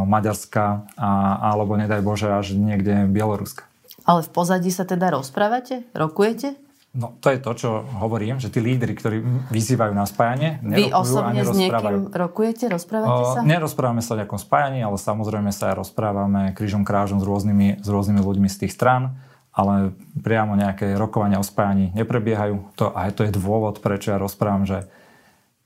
Maďarska 0.05 0.93
alebo 1.39 1.79
nedaj 1.79 2.03
Bože 2.03 2.27
až 2.27 2.59
niekde 2.59 3.07
Bieloruska. 3.07 3.63
Ale 4.03 4.21
v 4.21 4.29
pozadí 4.35 4.67
sa 4.69 4.83
teda 4.83 5.15
rozprávate? 5.15 5.87
Rokujete? 5.95 6.59
No 6.99 7.15
to 7.23 7.31
je 7.31 7.39
to, 7.39 7.51
čo 7.55 7.69
hovorím, 8.03 8.43
že 8.43 8.51
tí 8.51 8.59
lídry, 8.59 8.91
ktorí 8.91 9.23
vyzývajú 9.47 9.95
na 9.95 10.03
spájanie, 10.03 10.59
Vy 10.59 10.91
osobne 10.91 11.47
s 11.47 11.55
niekým 11.55 12.11
rokujete, 12.11 12.67
rozprávate 12.67 13.23
sa? 13.23 13.39
O, 13.39 13.47
nerozprávame 13.47 14.03
sa 14.03 14.13
o 14.13 14.19
nejakom 14.19 14.35
spájaní, 14.35 14.83
ale 14.83 14.99
samozrejme 14.99 15.55
sa 15.55 15.71
aj 15.71 15.79
rozprávame 15.79 16.51
krížom 16.51 16.83
krážom 16.83 17.23
s 17.23 17.25
rôznymi, 17.25 17.79
s 17.79 17.87
rôznymi 17.87 18.19
ľuďmi 18.19 18.51
z 18.51 18.67
tých 18.67 18.75
strán, 18.75 19.15
ale 19.55 19.95
priamo 20.19 20.59
nejaké 20.59 20.99
rokovania 20.99 21.39
o 21.39 21.45
spájaní 21.47 21.95
neprebiehajú. 21.95 22.75
To, 22.75 22.91
a 22.91 23.07
to 23.15 23.23
je 23.23 23.31
dôvod, 23.31 23.79
prečo 23.79 24.11
ja 24.11 24.19
rozprávam, 24.19 24.67
že 24.67 24.91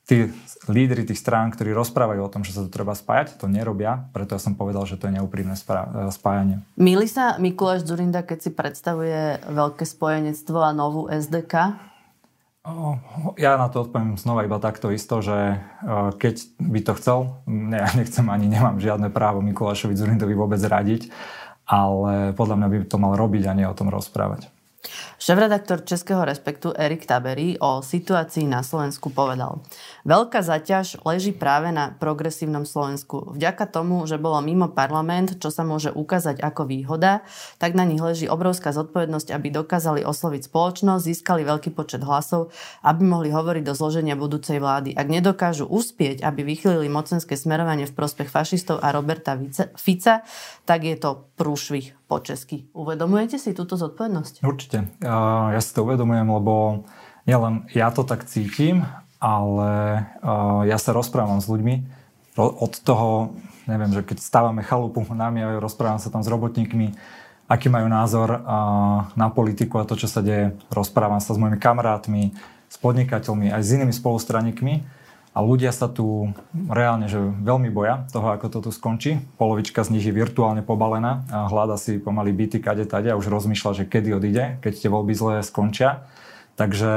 tí 0.03 0.29
lídry 0.67 1.03
tých 1.03 1.19
strán, 1.19 1.51
ktorí 1.51 1.75
rozprávajú 1.75 2.23
o 2.23 2.31
tom, 2.31 2.47
že 2.47 2.55
sa 2.55 2.63
to 2.63 2.71
treba 2.71 2.95
spájať, 2.95 3.35
to 3.35 3.51
nerobia, 3.51 4.07
preto 4.15 4.35
ja 4.35 4.41
som 4.43 4.55
povedal, 4.55 4.87
že 4.87 4.95
to 4.95 5.11
je 5.11 5.19
neúprimné 5.19 5.59
spájanie. 6.11 6.63
Milí 6.79 7.07
sa 7.11 7.35
Mikuláš 7.35 7.83
Zurinda, 7.83 8.23
keď 8.23 8.47
si 8.47 8.51
predstavuje 8.55 9.43
veľké 9.43 9.83
spojenectvo 9.83 10.63
a 10.63 10.71
novú 10.71 11.11
SDK? 11.11 11.75
Ja 13.35 13.59
na 13.59 13.67
to 13.67 13.83
odpoviem 13.83 14.15
znova 14.15 14.47
iba 14.47 14.55
takto 14.55 14.87
isto, 14.87 15.19
že 15.19 15.59
keď 16.15 16.35
by 16.63 16.79
to 16.79 16.93
chcel, 16.95 17.43
ja 17.75 17.91
nechcem 17.91 18.23
ani 18.31 18.47
nemám 18.47 18.79
žiadne 18.79 19.11
právo 19.11 19.43
Mikulášovi 19.43 19.99
Zurindovi 19.99 20.31
vôbec 20.31 20.63
radiť, 20.63 21.11
ale 21.67 22.31
podľa 22.31 22.55
mňa 22.63 22.67
by 22.71 22.77
to 22.87 22.95
mal 23.03 23.19
robiť 23.19 23.51
a 23.51 23.55
nie 23.55 23.67
o 23.67 23.75
tom 23.75 23.91
rozprávať. 23.91 24.47
Šéf-redaktor 25.15 25.87
Českého 25.87 26.27
respektu 26.27 26.75
Erik 26.75 27.07
Tabery 27.07 27.55
o 27.63 27.79
situácii 27.79 28.43
na 28.43 28.59
Slovensku 28.59 29.07
povedal. 29.07 29.63
Veľká 30.03 30.43
zaťaž 30.43 30.99
leží 31.07 31.31
práve 31.31 31.71
na 31.71 31.95
progresívnom 31.95 32.67
Slovensku. 32.67 33.31
Vďaka 33.31 33.71
tomu, 33.71 34.03
že 34.03 34.19
bolo 34.19 34.43
mimo 34.43 34.67
parlament, 34.67 35.39
čo 35.39 35.47
sa 35.47 35.63
môže 35.63 35.95
ukázať 35.95 36.43
ako 36.43 36.67
výhoda, 36.67 37.23
tak 37.55 37.79
na 37.79 37.87
nich 37.87 38.03
leží 38.03 38.27
obrovská 38.27 38.75
zodpovednosť, 38.75 39.31
aby 39.31 39.47
dokázali 39.55 40.03
osloviť 40.03 40.51
spoločnosť, 40.51 41.07
získali 41.07 41.47
veľký 41.47 41.71
počet 41.71 42.03
hlasov, 42.03 42.51
aby 42.83 43.07
mohli 43.07 43.31
hovoriť 43.31 43.63
do 43.63 43.71
zloženia 43.71 44.19
budúcej 44.19 44.59
vlády. 44.59 44.91
Ak 44.99 45.07
nedokážu 45.07 45.63
uspieť, 45.63 46.27
aby 46.27 46.43
vychylili 46.43 46.91
mocenské 46.91 47.39
smerovanie 47.39 47.87
v 47.87 47.95
prospech 47.95 48.27
fašistov 48.27 48.83
a 48.83 48.91
Roberta 48.91 49.39
Fica, 49.79 50.27
tak 50.67 50.83
je 50.83 50.99
to 50.99 51.31
prúšvih 51.39 52.02
po 52.13 52.21
česky. 52.21 52.69
Uvedomujete 52.77 53.41
si 53.41 53.57
túto 53.57 53.73
zodpovednosť? 53.73 54.45
Určite. 54.45 54.85
Ja 55.01 55.57
si 55.57 55.73
to 55.73 55.81
uvedomujem, 55.81 56.29
lebo 56.29 56.85
nielen 57.25 57.65
ja 57.73 57.89
to 57.89 58.05
tak 58.05 58.29
cítim, 58.29 58.85
ale 59.17 60.05
ja 60.69 60.77
sa 60.77 60.93
rozprávam 60.93 61.41
s 61.41 61.49
ľuďmi. 61.49 61.81
Od 62.37 62.73
toho, 62.85 63.33
neviem, 63.65 63.89
že 63.89 64.05
keď 64.05 64.21
stávame 64.21 64.61
chalupu 64.61 65.01
na 65.09 65.33
mňa, 65.33 65.57
rozprávam 65.57 65.97
sa 65.97 66.13
tam 66.13 66.21
s 66.21 66.29
robotníkmi, 66.29 66.93
aký 67.49 67.73
majú 67.73 67.89
názor 67.89 68.45
na 69.17 69.27
politiku 69.33 69.81
a 69.81 69.89
to, 69.89 69.97
čo 69.97 70.05
sa 70.05 70.21
deje. 70.21 70.53
Rozprávam 70.69 71.17
sa 71.17 71.33
s 71.33 71.41
mojimi 71.41 71.57
kamarátmi, 71.57 72.37
s 72.69 72.77
podnikateľmi, 72.77 73.49
aj 73.49 73.61
s 73.65 73.73
inými 73.73 73.93
spolustraníkmi 73.93 75.01
a 75.33 75.41
ľudia 75.41 75.73
sa 75.73 75.89
tu 75.89 76.29
reálne 76.53 77.09
že 77.09 77.17
veľmi 77.17 77.73
boja 77.73 78.05
toho, 78.13 78.29
ako 78.37 78.53
to 78.53 78.59
tu 78.69 78.71
skončí. 78.71 79.17
Polovička 79.41 79.81
z 79.81 79.97
nich 79.97 80.05
je 80.05 80.13
virtuálne 80.13 80.61
pobalená 80.61 81.25
a 81.33 81.49
hľada 81.49 81.81
si 81.81 81.97
pomaly 81.97 82.29
byty 82.29 82.61
kade 82.61 82.85
tade 82.85 83.09
a 83.09 83.17
už 83.17 83.33
rozmýšľa, 83.33 83.81
že 83.81 83.89
kedy 83.89 84.13
odíde, 84.13 84.43
keď 84.61 84.73
tie 84.85 84.89
voľby 84.93 85.13
zle 85.17 85.41
skončia. 85.41 86.05
Takže 86.53 86.93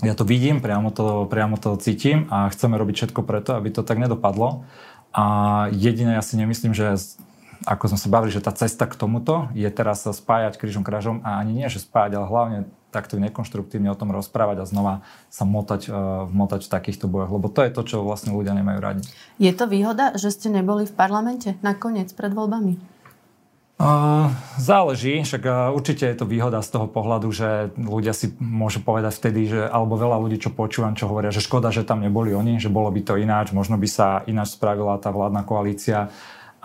ja 0.00 0.14
to 0.16 0.24
vidím, 0.24 0.64
priamo 0.64 0.88
to, 0.88 1.28
priamo 1.28 1.60
to 1.60 1.76
cítim 1.76 2.24
a 2.32 2.48
chceme 2.48 2.80
robiť 2.80 2.94
všetko 3.04 3.20
preto, 3.20 3.52
aby 3.52 3.68
to 3.68 3.84
tak 3.84 4.00
nedopadlo. 4.00 4.64
A 5.12 5.24
jediné 5.72 6.16
ja 6.16 6.24
si 6.24 6.40
nemyslím, 6.40 6.72
že 6.72 6.96
ako 7.64 7.92
sme 7.92 7.98
sa 8.00 8.08
bavili, 8.12 8.32
že 8.32 8.44
tá 8.44 8.52
cesta 8.52 8.84
k 8.84 8.96
tomuto 8.96 9.48
je 9.56 9.68
teraz 9.72 10.04
sa 10.04 10.12
spájať 10.12 10.60
krížom 10.60 10.84
krážom 10.84 11.24
a 11.24 11.40
ani 11.40 11.52
nie, 11.56 11.68
že 11.72 11.80
spájať, 11.80 12.16
ale 12.16 12.26
hlavne 12.28 12.58
takto 12.96 13.20
nekonštruktívne 13.20 13.92
o 13.92 13.98
tom 13.98 14.08
rozprávať 14.08 14.64
a 14.64 14.68
znova 14.68 14.94
sa 15.28 15.44
motať, 15.44 15.92
uh, 15.92 16.24
motať 16.32 16.64
v 16.64 16.72
takýchto 16.72 17.04
bojoch, 17.12 17.28
lebo 17.28 17.52
to 17.52 17.60
je 17.60 17.70
to, 17.76 17.82
čo 17.84 17.96
vlastne 18.00 18.32
ľudia 18.32 18.56
nemajú 18.56 18.78
radi. 18.80 19.04
Je 19.36 19.52
to 19.52 19.68
výhoda, 19.68 20.16
že 20.16 20.32
ste 20.32 20.48
neboli 20.48 20.88
v 20.88 20.96
parlamente 20.96 21.60
nakoniec 21.60 22.08
pred 22.16 22.32
voľbami? 22.32 22.96
Uh, 23.76 24.32
záleží, 24.56 25.20
však 25.20 25.42
uh, 25.44 25.68
určite 25.76 26.08
je 26.08 26.16
to 26.16 26.24
výhoda 26.24 26.64
z 26.64 26.72
toho 26.72 26.88
pohľadu, 26.88 27.28
že 27.28 27.76
ľudia 27.76 28.16
si 28.16 28.32
môžu 28.40 28.80
povedať 28.80 29.20
vtedy, 29.20 29.52
že, 29.52 29.68
alebo 29.68 30.00
veľa 30.00 30.16
ľudí, 30.16 30.40
čo 30.40 30.48
počúvam, 30.48 30.96
čo 30.96 31.12
hovoria, 31.12 31.28
že 31.28 31.44
škoda, 31.44 31.68
že 31.68 31.84
tam 31.84 32.00
neboli 32.00 32.32
oni, 32.32 32.56
že 32.56 32.72
bolo 32.72 32.88
by 32.88 33.04
to 33.04 33.20
ináč, 33.20 33.52
možno 33.52 33.76
by 33.76 33.84
sa 33.84 34.24
ináč 34.24 34.56
spravila 34.56 34.96
tá 34.96 35.12
vládna 35.12 35.44
koalícia 35.44 36.08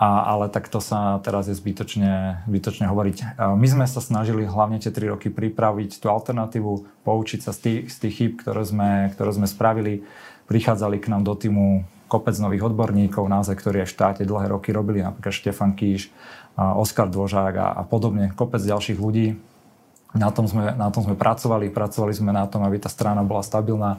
a, 0.00 0.08
ale 0.34 0.48
tak 0.48 0.66
to 0.66 0.80
sa 0.82 1.20
teraz 1.22 1.46
je 1.46 1.54
zbytočne, 1.54 2.44
zbytočne 2.48 2.90
hovoriť. 2.90 3.38
My 3.38 3.66
sme 3.68 3.86
sa 3.86 4.02
snažili 4.02 4.48
hlavne 4.48 4.82
tie 4.82 4.90
tri 4.90 5.06
roky 5.06 5.30
pripraviť 5.30 6.02
tú 6.02 6.10
alternatívu, 6.10 7.04
poučiť 7.06 7.40
sa 7.44 7.54
z 7.54 7.58
tých, 7.60 7.80
z 7.92 7.96
tých 8.02 8.14
chýb, 8.14 8.32
ktoré 8.42 8.62
sme, 8.66 8.90
ktoré 9.14 9.30
sme 9.30 9.46
spravili. 9.46 10.02
Prichádzali 10.50 10.98
k 10.98 11.10
nám 11.12 11.22
do 11.22 11.38
týmu 11.38 11.86
kopec 12.10 12.36
nových 12.36 12.68
odborníkov, 12.68 13.24
naozaj, 13.24 13.56
ktorí 13.56 13.80
aj 13.84 13.88
v 13.88 13.94
štáte 13.96 14.22
dlhé 14.28 14.52
roky 14.52 14.68
robili, 14.68 15.00
napríklad 15.00 15.32
Štefan 15.32 15.72
Kíš, 15.72 16.12
Oskar 16.58 17.08
Dvožák 17.08 17.54
a, 17.56 17.68
a 17.72 17.82
podobne, 17.88 18.36
kopec 18.36 18.60
ďalších 18.60 19.00
ľudí. 19.00 19.40
Na 20.12 20.28
tom, 20.28 20.44
sme, 20.44 20.76
na 20.76 20.92
tom 20.92 21.08
sme 21.08 21.16
pracovali, 21.16 21.72
pracovali 21.72 22.12
sme 22.12 22.36
na 22.36 22.44
tom, 22.44 22.60
aby 22.68 22.76
tá 22.76 22.92
strana 22.92 23.24
bola 23.24 23.40
stabilná 23.40 23.96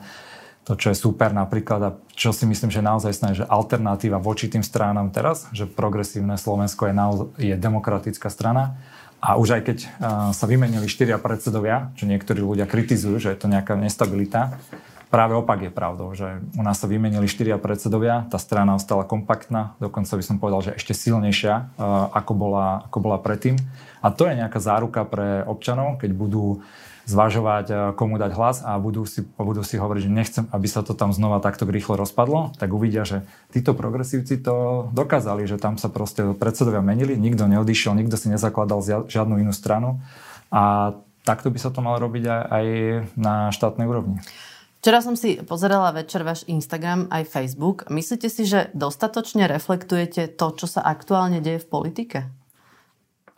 to, 0.63 0.79
čo 0.79 0.96
je 0.96 0.98
super 0.98 1.36
napríklad 1.36 1.82
a 1.84 1.89
čo 2.15 2.32
si 2.32 2.48
myslím, 2.48 2.72
že 2.72 2.79
naozaj 2.79 3.12
snáď, 3.12 3.34
že 3.43 3.46
alternatíva 3.51 4.20
voči 4.20 4.48
tým 4.48 4.63
stranám 4.63 5.12
teraz, 5.12 5.48
že 5.51 5.67
progresívne 5.67 6.39
Slovensko 6.39 6.88
je, 6.88 6.93
naozaj, 6.96 7.27
je 7.36 7.55
demokratická 7.60 8.32
strana 8.32 8.79
a 9.24 9.36
už 9.39 9.60
aj 9.60 9.62
keď 9.63 9.77
uh, 9.84 9.88
sa 10.36 10.46
vymenili 10.48 10.88
štyria 10.88 11.20
predsedovia, 11.20 11.91
čo 12.00 12.08
niektorí 12.08 12.43
ľudia 12.43 12.67
kritizujú, 12.67 13.20
že 13.20 13.32
je 13.36 13.39
to 13.39 13.51
nejaká 13.51 13.75
nestabilita, 13.75 14.55
práve 15.12 15.36
opak 15.36 15.67
je 15.67 15.72
pravdou, 15.72 16.12
že 16.15 16.43
u 16.55 16.63
nás 16.63 16.79
sa 16.79 16.88
vymenili 16.88 17.27
štyria 17.27 17.60
predsedovia, 17.60 18.27
tá 18.27 18.39
strana 18.39 18.75
ostala 18.75 19.08
kompaktná, 19.08 19.79
dokonca 19.79 20.15
by 20.15 20.24
som 20.24 20.39
povedal, 20.39 20.72
že 20.72 20.75
ešte 20.79 20.96
silnejšia, 20.96 21.53
uh, 21.75 22.12
ako, 22.15 22.34
bola, 22.36 22.88
ako 22.88 22.98
bola 23.03 23.20
predtým. 23.20 23.60
A 24.03 24.12
to 24.12 24.27
je 24.27 24.36
nejaká 24.36 24.60
záruka 24.60 25.08
pre 25.08 25.43
občanov, 25.48 26.03
keď 26.03 26.12
budú 26.12 26.60
zvažovať, 27.06 27.66
eh, 27.70 27.78
komu 27.96 28.16
dať 28.16 28.32
hlas 28.36 28.58
a 28.64 28.80
budú 28.80 29.04
si, 29.04 29.24
budú 29.36 29.64
si 29.64 29.76
hovoriť, 29.76 30.02
že 30.08 30.12
nechcem, 30.12 30.44
aby 30.52 30.68
sa 30.68 30.82
to 30.82 30.96
tam 30.96 31.12
znova 31.12 31.44
takto 31.44 31.68
rýchlo 31.68 32.00
rozpadlo, 32.00 32.56
tak 32.56 32.72
uvidia, 32.72 33.04
že 33.04 33.28
títo 33.52 33.76
progresívci 33.76 34.40
to 34.40 34.88
dokázali, 34.96 35.44
že 35.48 35.60
tam 35.60 35.76
sa 35.76 35.92
proste 35.92 36.36
predsedovia 36.36 36.80
menili, 36.80 37.20
nikto 37.20 37.48
neodišiel, 37.48 37.96
nikto 37.96 38.16
si 38.16 38.32
nezakladal 38.32 38.84
žiadnu 39.08 39.40
inú 39.40 39.52
stranu 39.52 40.00
a 40.54 40.96
takto 41.28 41.52
by 41.52 41.60
sa 41.60 41.72
to 41.72 41.80
malo 41.80 42.00
robiť 42.04 42.24
aj 42.28 42.66
na 43.16 43.52
štátnej 43.52 43.88
úrovni. 43.88 44.20
Včera 44.84 45.00
som 45.00 45.16
si 45.16 45.40
pozerala 45.40 45.96
večer 45.96 46.28
váš 46.28 46.44
Instagram 46.44 47.08
aj 47.08 47.32
Facebook. 47.32 47.88
Myslíte 47.88 48.28
si, 48.28 48.44
že 48.44 48.68
dostatočne 48.76 49.48
reflektujete 49.48 50.28
to, 50.28 50.52
čo 50.60 50.68
sa 50.68 50.84
aktuálne 50.84 51.40
deje 51.40 51.64
v 51.64 51.72
politike? 51.72 52.20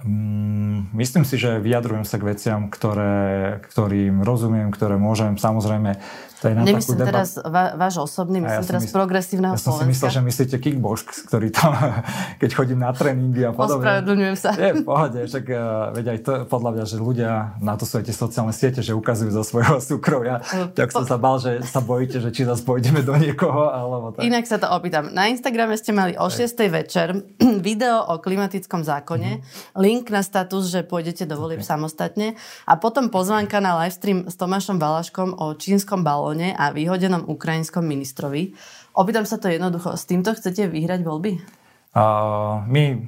Mm, 0.05 0.93
myslím 1.01 1.25
si, 1.25 1.41
že 1.41 1.57
vyjadrujem 1.57 2.05
sa 2.05 2.21
k 2.21 2.29
veciam, 2.29 2.69
ktoré, 2.69 3.57
ktorým 3.73 4.21
rozumiem, 4.21 4.69
ktoré 4.69 5.01
môžem. 5.01 5.33
Samozrejme, 5.33 5.97
to 6.45 6.53
je 6.53 6.61
na 6.61 6.61
Nemyslím 6.61 7.01
takú 7.01 7.09
teraz 7.09 7.29
va, 7.41 7.73
váš 7.73 7.95
osobný, 7.97 8.37
myslím 8.45 8.61
ja 8.61 8.69
teraz 8.69 8.83
mysl, 8.85 8.93
progresívneho 8.93 9.53
Ja 9.57 9.65
som 9.65 9.81
si 9.81 9.85
myslel, 9.89 10.09
že 10.13 10.21
myslíte 10.21 10.55
kickbox, 10.61 11.25
ktorý 11.25 11.49
tam, 11.49 11.73
keď 12.41 12.49
chodím 12.53 12.85
na 12.85 12.93
tréningy 12.93 13.49
a 13.49 13.51
podobne. 13.57 13.81
Ospravedlňujem 13.81 14.37
sa. 14.37 14.53
Je, 14.53 14.69
v 14.77 14.85
pohode, 14.85 15.19
však 15.25 15.45
uh, 15.49 15.89
veď 15.97 16.05
aj 16.13 16.19
to, 16.21 16.33
podľa 16.45 16.69
mňa, 16.77 16.83
že 16.85 16.97
ľudia 17.01 17.31
na 17.57 17.73
to 17.73 17.89
sú 17.89 17.97
aj 17.97 18.05
tie 18.05 18.13
sociálne 18.13 18.53
siete, 18.53 18.85
že 18.85 18.93
ukazujú 18.93 19.33
zo 19.33 19.41
svojho 19.41 19.81
súkromia. 19.89 20.45
Tak 20.77 20.93
som 20.93 21.09
sa 21.09 21.17
bal, 21.17 21.41
že 21.41 21.65
sa 21.65 21.81
bojíte, 21.81 22.21
že 22.21 22.29
či 22.29 22.45
zase 22.45 22.61
pôjdeme 22.61 23.01
do 23.01 23.17
niekoho, 23.17 23.65
alebo 23.65 24.13
tak. 24.13 24.21
Inak 24.21 24.45
sa 24.45 24.61
to 24.61 24.69
opýtam. 24.69 25.09
Na 25.17 25.25
Instagrame 25.25 25.73
ste 25.81 25.97
mali 25.97 26.13
o 26.13 26.29
6. 26.29 26.45
večer 26.69 27.25
video 27.67 28.05
o 28.05 28.21
klimatickom 28.21 28.85
zákone, 28.85 29.41
mm-hmm. 29.41 29.81
link 29.81 30.13
na 30.13 30.21
status, 30.21 30.69
že 30.69 30.85
pôjdete 30.85 31.25
do 31.25 31.41
volieb 31.41 31.65
okay. 31.65 31.73
samostatne 31.73 32.37
a 32.69 32.77
potom 32.77 33.09
pozvánka 33.09 33.57
na 33.57 33.81
livestream 33.81 34.29
s 34.29 34.37
Tomášom 34.37 34.77
Balaškom 34.77 35.41
o 35.41 35.57
čínskom 35.57 36.05
balóne 36.05 36.34
balóne 36.35 36.51
a 36.51 36.75
vyhodenom 36.75 37.31
ukrajinskom 37.31 37.87
ministrovi. 37.87 38.51
Opýtam 38.91 39.23
sa 39.23 39.39
to 39.39 39.47
jednoducho, 39.47 39.95
s 39.95 40.03
týmto 40.03 40.35
chcete 40.35 40.67
vyhrať 40.67 40.99
voľby? 41.03 41.39
Uh, 41.95 42.59
my 42.67 43.07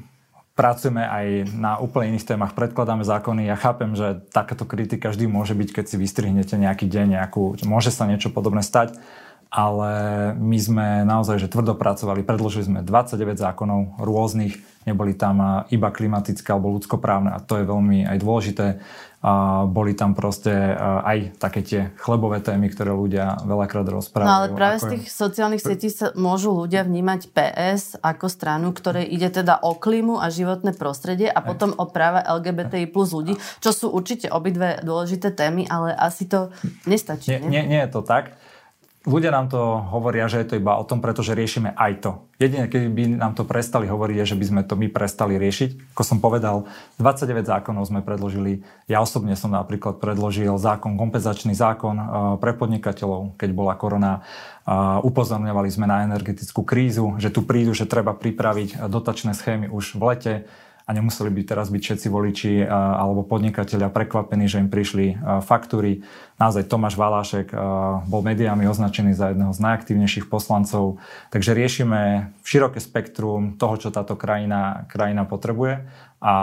pracujeme 0.55 1.03
aj 1.03 1.53
na 1.53 1.75
úplne 1.77 2.15
iných 2.15 2.34
témach, 2.34 2.55
predkladáme 2.55 3.03
zákony. 3.03 3.51
Ja 3.51 3.60
chápem, 3.60 3.93
že 3.93 4.24
takáto 4.31 4.63
kritika 4.63 5.12
vždy 5.12 5.27
môže 5.27 5.53
byť, 5.53 5.69
keď 5.75 5.86
si 5.86 5.96
vystrihnete 6.00 6.55
nejaký 6.55 6.88
deň, 6.88 7.19
nejakú, 7.19 7.60
môže 7.67 7.91
sa 7.91 8.07
niečo 8.07 8.31
podobné 8.31 8.63
stať, 8.63 8.96
ale 9.48 9.92
my 10.36 10.58
sme 10.60 10.88
naozaj 11.08 11.39
že 11.39 11.51
tvrdo 11.51 11.74
pracovali, 11.80 12.24
predložili 12.24 12.68
sme 12.68 12.80
29 12.84 13.39
zákonov 13.39 14.00
rôznych, 14.00 14.60
neboli 14.84 15.16
tam 15.16 15.68
iba 15.72 15.89
klimatické 15.92 16.51
alebo 16.51 16.75
ľudskoprávne 16.75 17.32
a 17.32 17.39
to 17.39 17.60
je 17.60 17.66
veľmi 17.68 18.08
aj 18.08 18.18
dôležité 18.20 18.68
a 19.18 19.66
boli 19.66 19.98
tam 19.98 20.13
proste 20.13 20.54
aj 20.77 21.42
také 21.42 21.66
tie 21.66 21.82
chlebové 21.98 22.38
témy, 22.38 22.70
ktoré 22.70 22.94
ľudia 22.94 23.42
veľakrát 23.50 23.89
rozprávajú. 23.89 24.30
No 24.30 24.38
ale 24.38 24.48
práve 24.54 24.77
z 24.77 24.86
tých 24.94 25.06
je... 25.10 25.13
sociálnych 25.18 25.63
sietí 25.66 25.89
sa 25.89 26.13
môžu 26.13 26.54
ľudia 26.54 26.86
vnímať 26.86 27.34
PS 27.34 27.98
ako 27.98 28.30
stranu, 28.30 28.70
ktorej 28.77 29.10
ide 29.10 29.34
teda 29.34 29.58
o 29.66 29.74
klímu 29.74 30.22
a 30.22 30.30
životné 30.30 30.77
prostredie 30.77 31.34
a 31.34 31.42
aj. 31.42 31.48
potom 31.50 31.74
o 31.75 31.89
práva 31.89 32.22
LGBTI 32.24 32.94
plus 32.94 33.10
ľudí, 33.10 33.42
čo 33.58 33.74
sú 33.74 33.89
určite 33.89 34.30
obidve 34.30 34.86
dôležité 34.86 35.34
témy, 35.34 35.66
ale 35.66 35.98
asi 35.98 36.30
to 36.30 36.54
nestačí. 36.86 37.42
Nie, 37.42 37.42
nie, 37.42 37.63
nie 37.74 37.82
je 37.84 37.89
to 37.89 38.06
tak. 38.06 38.38
Ľudia 39.08 39.32
nám 39.32 39.48
to 39.48 39.88
hovoria, 39.88 40.28
že 40.28 40.44
je 40.44 40.48
to 40.52 40.60
iba 40.60 40.76
o 40.76 40.84
tom, 40.84 41.00
pretože 41.00 41.32
riešime 41.32 41.72
aj 41.80 41.92
to. 42.04 42.12
Jedine, 42.44 42.68
keď 42.68 42.92
by 42.92 43.04
nám 43.16 43.40
to 43.40 43.48
prestali 43.48 43.88
hovoriť, 43.88 44.16
je, 44.20 44.36
že 44.36 44.40
by 44.40 44.46
sme 44.46 44.62
to 44.68 44.76
my 44.76 44.92
prestali 44.92 45.40
riešiť. 45.40 45.96
Ako 45.96 46.04
som 46.04 46.20
povedal, 46.20 46.68
29 47.00 47.48
zákonov 47.48 47.88
sme 47.88 48.04
predložili. 48.04 48.68
Ja 48.92 49.00
osobne 49.00 49.40
som 49.40 49.56
napríklad 49.56 50.04
predložil 50.04 50.60
zákon, 50.60 51.00
kompenzačný 51.00 51.56
zákon 51.56 51.96
eh, 51.96 52.06
pre 52.44 52.52
podnikateľov, 52.52 53.40
keď 53.40 53.50
bola 53.56 53.80
korona. 53.80 54.28
Eh, 54.68 54.76
upozorňovali 55.00 55.72
sme 55.72 55.88
na 55.88 56.04
energetickú 56.04 56.68
krízu, 56.68 57.16
že 57.16 57.32
tu 57.32 57.48
prídu, 57.48 57.72
že 57.72 57.88
treba 57.88 58.12
pripraviť 58.12 58.92
dotačné 58.92 59.32
schémy 59.32 59.72
už 59.72 59.96
v 59.96 60.04
lete 60.04 60.34
a 60.88 60.96
nemuseli 60.96 61.27
by 61.27 61.41
teraz 61.44 61.67
byť 61.67 61.84
všetci 61.84 62.08
voliči 62.08 62.53
alebo 62.72 63.27
podnikatelia 63.27 63.91
prekvapení, 63.91 64.48
že 64.48 64.63
im 64.63 64.72
prišli 64.72 65.20
faktúry. 65.44 66.08
Naozaj 66.39 66.72
Tomáš 66.72 66.96
Valášek 66.96 67.51
bol 68.08 68.24
médiami 68.24 68.72
označený 68.72 69.12
za 69.12 69.36
jedného 69.36 69.51
z 69.51 69.60
najaktívnejších 69.60 70.32
poslancov, 70.32 71.03
takže 71.27 71.51
riešime 71.51 72.32
široké 72.48 72.79
spektrum 72.79 73.60
toho, 73.60 73.75
čo 73.75 73.91
táto 73.91 74.15
krajina, 74.15 74.88
krajina 74.88 75.27
potrebuje 75.27 75.91
a 76.24 76.34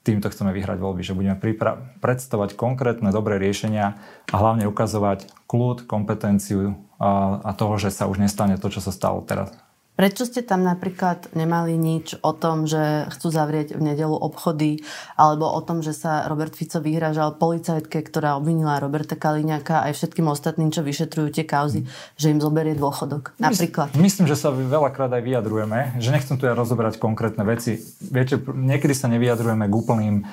týmto 0.00 0.32
chceme 0.32 0.50
vyhrať 0.56 0.80
voľby, 0.80 1.04
že 1.04 1.12
budeme 1.12 1.36
pripra- 1.36 1.78
predstavovať 2.00 2.56
konkrétne 2.56 3.12
dobré 3.12 3.36
riešenia 3.36 4.00
a 4.32 4.34
hlavne 4.34 4.64
ukazovať 4.64 5.28
kľud, 5.44 5.84
kompetenciu 5.84 6.72
a, 6.96 7.52
toho, 7.52 7.76
že 7.76 7.92
sa 7.92 8.08
už 8.08 8.16
nestane 8.16 8.56
to, 8.56 8.72
čo 8.72 8.80
sa 8.80 8.90
stalo 8.90 9.20
teraz. 9.22 9.52
Prečo 10.00 10.24
ste 10.24 10.40
tam 10.40 10.64
napríklad 10.64 11.36
nemali 11.36 11.76
nič 11.76 12.16
o 12.24 12.32
tom, 12.32 12.64
že 12.64 13.04
chcú 13.12 13.28
zavrieť 13.28 13.76
v 13.76 13.84
nedelu 13.92 14.16
obchody, 14.16 14.80
alebo 15.12 15.44
o 15.44 15.60
tom, 15.60 15.84
že 15.84 15.92
sa 15.92 16.24
Robert 16.24 16.56
Fico 16.56 16.80
vyhražal 16.80 17.36
policajtke, 17.36 18.00
ktorá 18.08 18.40
obvinila 18.40 18.80
Roberta 18.80 19.12
Kaliňaka 19.12 19.84
aj 19.84 20.00
všetkým 20.00 20.24
ostatným, 20.32 20.72
čo 20.72 20.80
vyšetrujú 20.80 21.36
tie 21.36 21.44
kauzy, 21.44 21.84
že 22.16 22.32
im 22.32 22.40
zoberie 22.40 22.72
dôchodok? 22.80 23.36
Napríklad. 23.36 23.92
Myslím, 24.00 24.24
že 24.24 24.40
sa 24.40 24.48
veľakrát 24.48 25.12
aj 25.12 25.20
vyjadrujeme, 25.20 26.00
že 26.00 26.16
nechcem 26.16 26.40
tu 26.40 26.48
ja 26.48 26.56
rozoberať 26.56 26.96
konkrétne 26.96 27.44
veci. 27.44 27.76
Viete, 28.00 28.40
niekedy 28.40 28.96
sa 28.96 29.04
nevyjadrujeme 29.12 29.68
k 29.68 29.74
úplným 29.76 30.24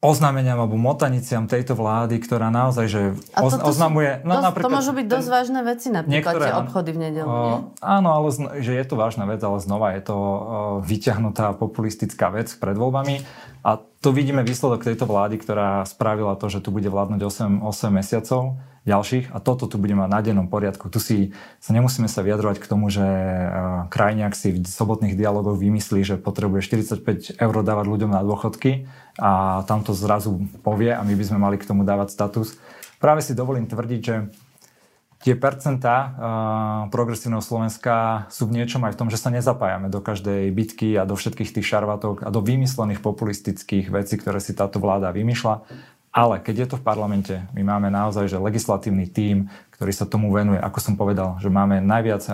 oznámeniam 0.00 0.56
alebo 0.56 0.80
motaniciam 0.80 1.44
tejto 1.44 1.76
vlády, 1.76 2.24
ktorá 2.24 2.48
naozaj, 2.48 2.86
že 2.88 3.02
oz, 3.36 3.60
oznamuje... 3.60 4.24
No, 4.24 4.40
dosť, 4.40 4.44
napríklad, 4.48 4.70
to 4.72 4.76
môžu 4.80 4.92
byť 4.96 5.06
dosť 5.12 5.28
vážne 5.28 5.60
veci, 5.60 5.86
napríklad 5.92 6.40
niektoré, 6.40 6.44
tie 6.48 6.56
obchody 6.56 6.90
v 6.96 6.98
nedelu, 7.04 7.28
nie? 7.28 7.56
Áno, 7.84 8.08
ale 8.16 8.28
že 8.64 8.72
je 8.80 8.84
to 8.88 8.96
vážna 8.96 9.28
vec, 9.28 9.44
ale 9.44 9.60
znova 9.60 9.92
je 9.92 10.02
to 10.08 10.16
vyťahnutá 10.88 11.52
populistická 11.60 12.32
vec 12.32 12.48
pred 12.56 12.80
voľbami. 12.80 13.20
A 13.60 13.76
to 13.76 14.16
vidíme 14.16 14.40
výsledok 14.40 14.84
tejto 14.84 15.04
vlády, 15.04 15.36
ktorá 15.36 15.84
spravila 15.84 16.32
to, 16.40 16.48
že 16.48 16.64
tu 16.64 16.72
bude 16.72 16.88
vládnuť 16.88 17.20
8, 17.20 17.60
8 17.60 17.92
mesiacov 17.92 18.56
ďalších 18.88 19.36
a 19.36 19.44
toto 19.44 19.68
tu 19.68 19.76
budeme 19.76 20.08
mať 20.08 20.10
na 20.10 20.20
dennom 20.24 20.48
poriadku. 20.48 20.88
Tu 20.88 20.98
si 20.98 21.16
sa 21.60 21.76
nemusíme 21.76 22.08
sa 22.08 22.24
vyjadrovať 22.24 22.64
k 22.64 22.70
tomu, 22.70 22.88
že 22.88 23.04
krajniak 23.92 24.32
si 24.32 24.56
v 24.56 24.64
sobotných 24.64 25.20
dialogoch 25.20 25.60
vymyslí, 25.60 26.00
že 26.00 26.16
potrebuje 26.16 26.64
45 26.64 27.36
eur 27.36 27.54
dávať 27.60 27.86
ľuďom 27.92 28.10
na 28.16 28.24
dôchodky 28.24 28.88
a 29.20 29.62
tam 29.68 29.84
to 29.84 29.92
zrazu 29.92 30.48
povie 30.64 30.96
a 30.96 31.04
my 31.04 31.12
by 31.12 31.24
sme 31.28 31.38
mali 31.38 31.60
k 31.60 31.68
tomu 31.68 31.84
dávať 31.84 32.16
status. 32.16 32.56
Práve 32.96 33.20
si 33.20 33.36
dovolím 33.36 33.68
tvrdiť, 33.68 34.00
že 34.00 34.32
tie 35.20 35.36
percentá 35.36 35.96
uh, 35.96 36.10
progresívneho 36.88 37.44
Slovenska 37.44 38.26
sú 38.32 38.48
v 38.48 38.56
niečom 38.60 38.80
aj 38.88 38.96
v 38.96 38.98
tom, 39.04 39.08
že 39.12 39.20
sa 39.20 39.28
nezapájame 39.28 39.92
do 39.92 40.00
každej 40.00 40.48
bitky 40.50 40.96
a 40.96 41.04
do 41.04 41.12
všetkých 41.12 41.60
tých 41.60 41.66
šarvatok 41.68 42.24
a 42.24 42.32
do 42.32 42.40
vymyslených 42.40 43.04
populistických 43.04 43.92
vecí, 43.92 44.16
ktoré 44.16 44.40
si 44.40 44.56
táto 44.56 44.80
vláda 44.80 45.12
vymýšľa. 45.12 45.62
Ale 46.10 46.42
keď 46.42 46.66
je 46.66 46.68
to 46.74 46.76
v 46.82 46.86
parlamente, 46.86 47.34
my 47.54 47.62
máme 47.62 47.86
naozaj 47.86 48.26
že 48.26 48.42
legislatívny 48.42 49.06
tím, 49.06 49.46
ktorý 49.78 49.94
sa 49.94 50.10
tomu 50.10 50.34
venuje, 50.34 50.58
ako 50.58 50.78
som 50.82 50.98
povedal, 50.98 51.38
že 51.38 51.46
máme 51.46 51.78
najviac 51.78 52.26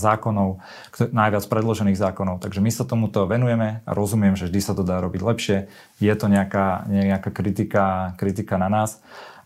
zákonov, 0.00 0.64
najviac 0.96 1.44
predložených 1.44 2.00
zákonov, 2.00 2.40
takže 2.40 2.64
my 2.64 2.72
sa 2.72 2.88
tomuto 2.88 3.28
venujeme 3.28 3.84
a 3.84 3.90
rozumiem, 3.92 4.32
že 4.32 4.48
vždy 4.48 4.60
sa 4.64 4.72
to 4.72 4.80
dá 4.80 5.04
robiť 5.04 5.20
lepšie. 5.20 5.58
Je 6.00 6.14
to 6.16 6.26
nejaká, 6.32 6.88
nejaká 6.88 7.28
kritika, 7.28 8.16
kritika 8.16 8.56
na 8.56 8.72
nás. 8.72 8.96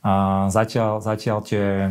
A 0.07 0.47
zatiaľ, 0.55 1.03
zatiaľ 1.03 1.39
tie 1.43 1.91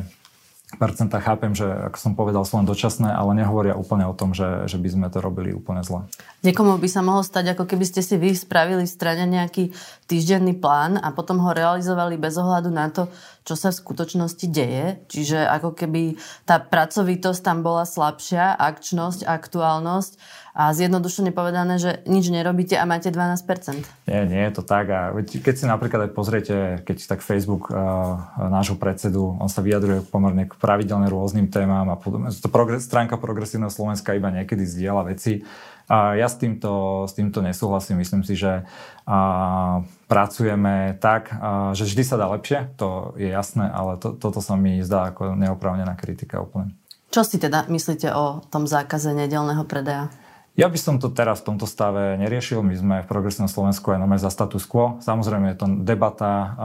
percenta 0.80 1.20
chápem, 1.20 1.52
že 1.52 1.68
ako 1.68 1.98
som 2.00 2.12
povedal, 2.16 2.44
sú 2.48 2.60
len 2.60 2.68
dočasné, 2.68 3.12
ale 3.12 3.36
nehovoria 3.36 3.76
úplne 3.76 4.08
o 4.08 4.16
tom, 4.16 4.32
že, 4.32 4.68
že 4.70 4.80
by 4.80 4.90
sme 4.92 5.08
to 5.12 5.20
robili 5.20 5.52
úplne 5.52 5.84
zle. 5.84 6.08
Niekomu 6.46 6.80
by 6.80 6.88
sa 6.88 7.04
mohol 7.04 7.24
stať, 7.24 7.56
ako 7.56 7.68
keby 7.68 7.86
ste 7.88 8.00
si 8.06 8.16
vy 8.16 8.32
spravili 8.32 8.88
strane 8.88 9.28
nejaký 9.28 9.76
týždenný 10.08 10.56
plán 10.56 11.00
a 11.00 11.12
potom 11.12 11.40
ho 11.44 11.52
realizovali 11.52 12.16
bez 12.16 12.40
ohľadu 12.40 12.70
na 12.72 12.88
to, 12.92 13.12
čo 13.42 13.58
sa 13.58 13.74
v 13.74 13.80
skutočnosti 13.82 14.46
deje. 14.50 15.02
Čiže 15.10 15.50
ako 15.50 15.74
keby 15.74 16.18
tá 16.46 16.62
pracovitosť 16.62 17.42
tam 17.42 17.66
bola 17.66 17.90
slabšia, 17.90 18.54
akčnosť, 18.54 19.26
aktuálnosť 19.26 20.14
a 20.52 20.76
zjednodušene 20.76 21.32
povedané, 21.32 21.80
že 21.80 22.04
nič 22.06 22.28
nerobíte 22.28 22.76
a 22.76 22.84
máte 22.84 23.08
12%. 23.08 23.88
Nie, 24.12 24.28
nie 24.28 24.44
je 24.46 24.52
to 24.52 24.64
tak. 24.68 24.86
A 24.92 25.16
keď 25.24 25.56
si 25.56 25.66
napríklad 25.66 26.08
aj 26.08 26.12
pozriete, 26.12 26.56
keď 26.84 26.98
tak 27.08 27.24
Facebook 27.24 27.72
uh, 27.72 28.20
nášho 28.38 28.76
predsedu, 28.76 29.40
on 29.40 29.48
sa 29.48 29.64
vyjadruje 29.64 30.04
pomerne 30.12 30.52
k 30.52 30.54
pravidelne 30.60 31.08
rôznym 31.08 31.48
témam 31.48 31.88
a 31.88 31.96
podobne. 31.96 32.30
To 32.36 32.52
progres, 32.52 32.84
stránka 32.84 33.16
progresívneho 33.16 33.72
Slovenska 33.72 34.12
iba 34.12 34.28
niekedy 34.28 34.68
zdieľa 34.68 35.16
veci. 35.16 35.48
A 35.92 36.16
ja 36.16 36.32
s 36.32 36.40
týmto, 36.40 37.04
s 37.04 37.12
týmto 37.12 37.44
nesúhlasím. 37.44 38.00
Myslím 38.00 38.24
si, 38.24 38.40
že 38.40 38.64
a, 39.04 39.84
pracujeme 40.08 40.96
tak, 41.04 41.36
a, 41.36 41.76
že 41.76 41.84
vždy 41.84 42.04
sa 42.08 42.16
dá 42.16 42.32
lepšie, 42.32 42.72
to 42.80 43.12
je 43.20 43.28
jasné, 43.28 43.68
ale 43.68 44.00
to, 44.00 44.16
toto 44.16 44.40
sa 44.40 44.56
mi 44.56 44.80
zdá 44.80 45.12
ako 45.12 45.36
neoprávnená 45.36 46.00
kritika 46.00 46.40
úplne. 46.40 46.72
Čo 47.12 47.28
si 47.28 47.44
teda 47.44 47.68
myslíte 47.68 48.16
o 48.16 48.40
tom 48.48 48.72
zákaze 48.72 49.12
nedelného 49.12 49.68
predaja? 49.68 50.08
Ja 50.56 50.68
by 50.68 50.80
som 50.80 50.96
to 51.00 51.12
teraz 51.12 51.44
v 51.44 51.52
tomto 51.52 51.64
stave 51.64 52.20
neriešil. 52.20 52.60
My 52.60 52.76
sme 52.76 52.96
v 53.04 53.12
Progresívnom 53.12 53.48
Slovensku 53.48 53.88
aj 53.92 54.04
nome 54.04 54.20
za 54.20 54.28
status 54.28 54.68
quo. 54.68 55.00
Samozrejme 55.00 55.56
je 55.56 55.58
to 55.60 55.68
debata 55.84 56.56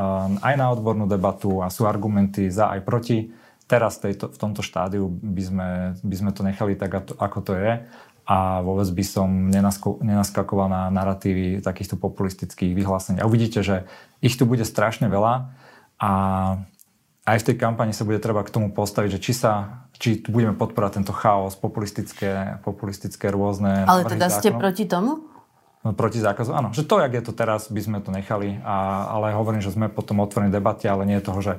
aj 0.42 0.54
na 0.58 0.74
odbornú 0.74 1.06
debatu 1.06 1.62
a 1.62 1.70
sú 1.70 1.86
argumenty 1.86 2.50
za 2.50 2.74
aj 2.74 2.82
proti. 2.82 3.30
Teraz 3.66 3.98
tejto, 3.98 4.30
v 4.30 4.38
tomto 4.38 4.62
štádiu 4.62 5.06
by 5.10 5.42
sme, 5.42 5.68
by 5.98 6.16
sme 6.18 6.30
to 6.30 6.46
nechali 6.46 6.78
tak, 6.78 7.14
ako 7.18 7.38
to 7.42 7.52
je 7.58 7.82
a 8.26 8.60
vôbec 8.60 8.90
by 8.90 9.04
som 9.06 9.28
nenasko- 9.48 10.02
nenaskakoval 10.02 10.66
na 10.66 10.82
narratívy 10.90 11.62
takýchto 11.62 11.94
populistických 11.94 12.74
vyhlásení. 12.74 13.22
A 13.22 13.28
uvidíte, 13.30 13.62
že 13.62 13.86
ich 14.18 14.34
tu 14.34 14.44
bude 14.44 14.66
strašne 14.66 15.06
veľa 15.06 15.54
a 16.02 16.10
aj 17.26 17.36
v 17.42 17.46
tej 17.46 17.56
kampani 17.58 17.94
sa 17.94 18.06
bude 18.06 18.18
treba 18.18 18.42
k 18.42 18.50
tomu 18.50 18.74
postaviť, 18.74 19.18
že 19.18 19.22
či 19.22 19.32
sa 19.34 19.86
či 19.96 20.20
tu 20.20 20.28
budeme 20.28 20.52
podporať 20.52 21.00
tento 21.00 21.12
chaos, 21.16 21.56
populistické, 21.56 22.60
populistické 22.60 23.32
rôzne... 23.32 23.88
Ale 23.88 24.04
teda 24.04 24.28
zákonov. 24.28 24.36
ste 24.36 24.48
proti 24.52 24.84
tomu? 24.84 25.12
No, 25.80 25.96
proti 25.96 26.20
zákazu, 26.20 26.52
áno. 26.52 26.74
Že 26.74 26.84
to, 26.84 26.96
jak 27.00 27.12
je 27.14 27.22
to 27.24 27.32
teraz, 27.32 27.70
by 27.72 27.80
sme 27.80 27.98
to 28.04 28.12
nechali. 28.12 28.60
A, 28.60 29.08
ale 29.08 29.32
hovorím, 29.32 29.64
že 29.64 29.72
sme 29.72 29.88
potom 29.88 30.20
otvorení 30.20 30.52
debate, 30.52 30.84
ale 30.90 31.08
nie 31.08 31.16
je 31.16 31.24
toho, 31.24 31.40
že 31.40 31.54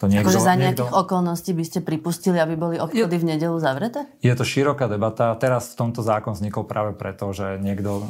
to 0.00 0.08
niekto, 0.08 0.32
akože 0.32 0.40
za 0.40 0.56
nejakých 0.56 0.88
niekto... 0.88 0.96
okolností 1.04 1.52
by 1.52 1.64
ste 1.68 1.78
pripustili, 1.84 2.40
aby 2.40 2.56
boli 2.56 2.76
obchody 2.80 3.16
je, 3.16 3.20
v 3.20 3.26
nedelu 3.36 3.56
zavreté? 3.60 4.08
Je 4.24 4.32
to 4.32 4.48
široká 4.48 4.88
debata. 4.88 5.36
Teraz 5.36 5.76
v 5.76 5.84
tomto 5.84 6.00
zákon 6.00 6.32
vznikol 6.32 6.64
práve 6.64 6.96
preto, 6.96 7.28
že 7.36 7.60
niekto 7.60 8.00
uh, 8.00 8.04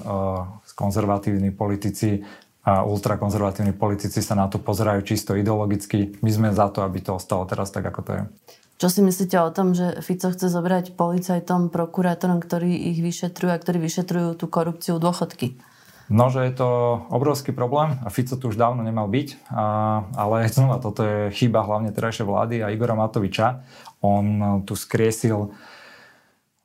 konzervatívni 0.79 1.51
politici 1.51 2.23
a 2.63 2.87
ultrakonzervatívni 2.87 3.75
politici 3.75 4.23
sa 4.23 4.39
na 4.39 4.47
to 4.47 4.63
pozerajú 4.63 5.03
čisto 5.03 5.35
ideologicky. 5.35 6.15
My 6.23 6.31
sme 6.31 6.49
za 6.55 6.71
to, 6.71 6.87
aby 6.87 7.03
to 7.03 7.19
ostalo 7.19 7.43
teraz 7.43 7.75
tak, 7.75 7.91
ako 7.91 8.01
to 8.07 8.11
je. 8.15 8.23
Čo 8.81 8.89
si 8.89 9.01
myslíte 9.05 9.37
o 9.43 9.51
tom, 9.53 9.77
že 9.77 10.01
Fico 10.01 10.31
chce 10.33 10.49
zobrať 10.49 10.97
policajtom, 10.97 11.69
prokurátorom, 11.69 12.41
ktorí 12.41 12.95
ich 12.95 13.03
vyšetrujú 13.05 13.51
a 13.53 13.61
ktorí 13.61 13.77
vyšetrujú 13.83 14.39
tú 14.41 14.47
korupciu 14.49 14.97
dôchodky? 14.97 15.59
No, 16.11 16.27
že 16.27 16.43
je 16.43 16.59
to 16.59 16.69
obrovský 17.15 17.55
problém 17.55 17.95
a 18.03 18.11
Fico 18.11 18.35
tu 18.35 18.51
už 18.51 18.59
dávno 18.59 18.83
nemal 18.83 19.07
byť, 19.07 19.47
a, 19.55 19.65
ale 20.19 20.45
znova 20.53 20.83
toto 20.83 21.07
je 21.07 21.31
chyba 21.31 21.63
hlavne 21.63 21.95
terajšej 21.95 22.27
vlády 22.27 22.67
a 22.67 22.75
Igora 22.75 22.99
Matoviča. 22.99 23.63
On 24.03 24.61
tu 24.67 24.75
skriesil 24.75 25.55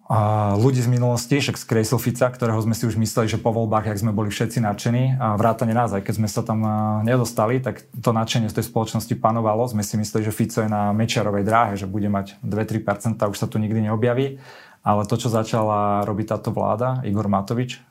a 0.05 0.53
ľudí 0.53 0.85
z 0.85 0.89
minulosti, 0.89 1.41
však 1.41 1.57
skresil 1.57 1.97
Fica, 1.97 2.29
ktorého 2.29 2.61
sme 2.61 2.77
si 2.77 2.85
už 2.85 2.93
mysleli, 2.93 3.25
že 3.25 3.41
po 3.41 3.49
voľbách, 3.49 3.89
jak 3.89 3.97
sme 3.97 4.13
boli 4.13 4.29
všetci 4.29 4.61
nadšení 4.61 5.17
a 5.17 5.33
vrátane 5.33 5.73
nás, 5.73 5.97
aj 5.97 6.05
keď 6.05 6.13
sme 6.21 6.29
sa 6.29 6.45
tam 6.45 6.61
nedostali, 7.01 7.57
tak 7.57 7.89
to 7.89 8.13
nadšenie 8.13 8.45
z 8.53 8.61
tej 8.61 8.69
spoločnosti 8.69 9.17
panovalo. 9.17 9.65
Sme 9.65 9.81
si 9.81 9.97
mysleli, 9.97 10.29
že 10.29 10.35
Fico 10.37 10.61
je 10.61 10.69
na 10.69 10.93
Mečiarovej 10.93 11.41
dráhe, 11.41 11.73
že 11.73 11.89
bude 11.89 12.05
mať 12.05 12.37
2-3%, 12.45 13.17
už 13.17 13.33
sa 13.33 13.49
tu 13.49 13.57
nikdy 13.57 13.89
neobjaví. 13.89 14.37
Ale 14.85 15.09
to, 15.09 15.17
čo 15.17 15.33
začala 15.33 16.05
robiť 16.05 16.37
táto 16.37 16.53
vláda, 16.53 17.01
Igor 17.01 17.25
Matovič, 17.25 17.81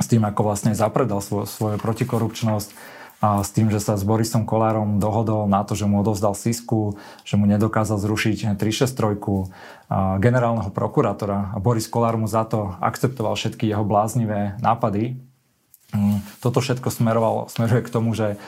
s 0.00 0.06
tým, 0.08 0.24
ako 0.24 0.40
vlastne 0.42 0.72
zapredal 0.72 1.20
svoj, 1.20 1.44
svoju 1.44 1.76
protikorupčnosť, 1.76 2.98
a 3.20 3.44
s 3.44 3.52
tým, 3.52 3.68
že 3.68 3.84
sa 3.84 4.00
s 4.00 4.02
Borisom 4.02 4.48
Kolárom 4.48 4.96
dohodol 4.96 5.44
na 5.44 5.60
to, 5.60 5.76
že 5.76 5.84
mu 5.84 6.00
odovzdal 6.00 6.32
Sisku, 6.32 6.96
že 7.20 7.36
mu 7.36 7.44
nedokázal 7.44 8.00
zrušiť 8.00 8.56
363 8.56 9.92
generálneho 10.16 10.72
prokurátora 10.72 11.52
a 11.52 11.60
Boris 11.60 11.84
Kolár 11.84 12.16
mu 12.16 12.24
za 12.24 12.48
to 12.48 12.72
akceptoval 12.80 13.36
všetky 13.36 13.68
jeho 13.68 13.84
bláznivé 13.84 14.56
nápady. 14.64 15.20
Mm, 15.92 16.24
toto 16.40 16.64
všetko 16.64 16.88
smeroval, 16.88 17.52
smeruje 17.52 17.84
k 17.84 17.92
tomu, 17.92 18.16
že 18.16 18.40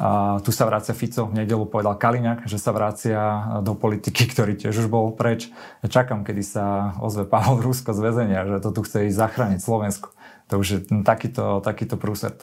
a 0.00 0.40
tu 0.40 0.48
sa 0.48 0.64
vracia 0.64 0.96
Fico, 0.96 1.28
v 1.28 1.44
nedelu 1.44 1.60
povedal 1.68 1.92
Kaliňak, 1.92 2.48
že 2.48 2.56
sa 2.56 2.72
vracia 2.72 3.20
do 3.60 3.76
politiky, 3.76 4.24
ktorý 4.32 4.56
tiež 4.56 4.86
už 4.86 4.88
bol 4.88 5.12
preč. 5.12 5.52
Čakám, 5.84 6.24
kedy 6.24 6.40
sa 6.40 6.96
ozve 7.04 7.28
Pavel 7.28 7.60
Rusko 7.60 7.92
z 7.92 8.00
väzenia, 8.00 8.48
že 8.48 8.64
to 8.64 8.72
tu 8.72 8.80
chce 8.80 9.12
ísť 9.12 9.20
zachrániť 9.20 9.60
Slovensku. 9.60 10.08
To 10.50 10.58
už 10.58 10.68
je 10.68 10.78
takýto, 11.06 11.62
takýto 11.62 11.94
prúser. 11.94 12.34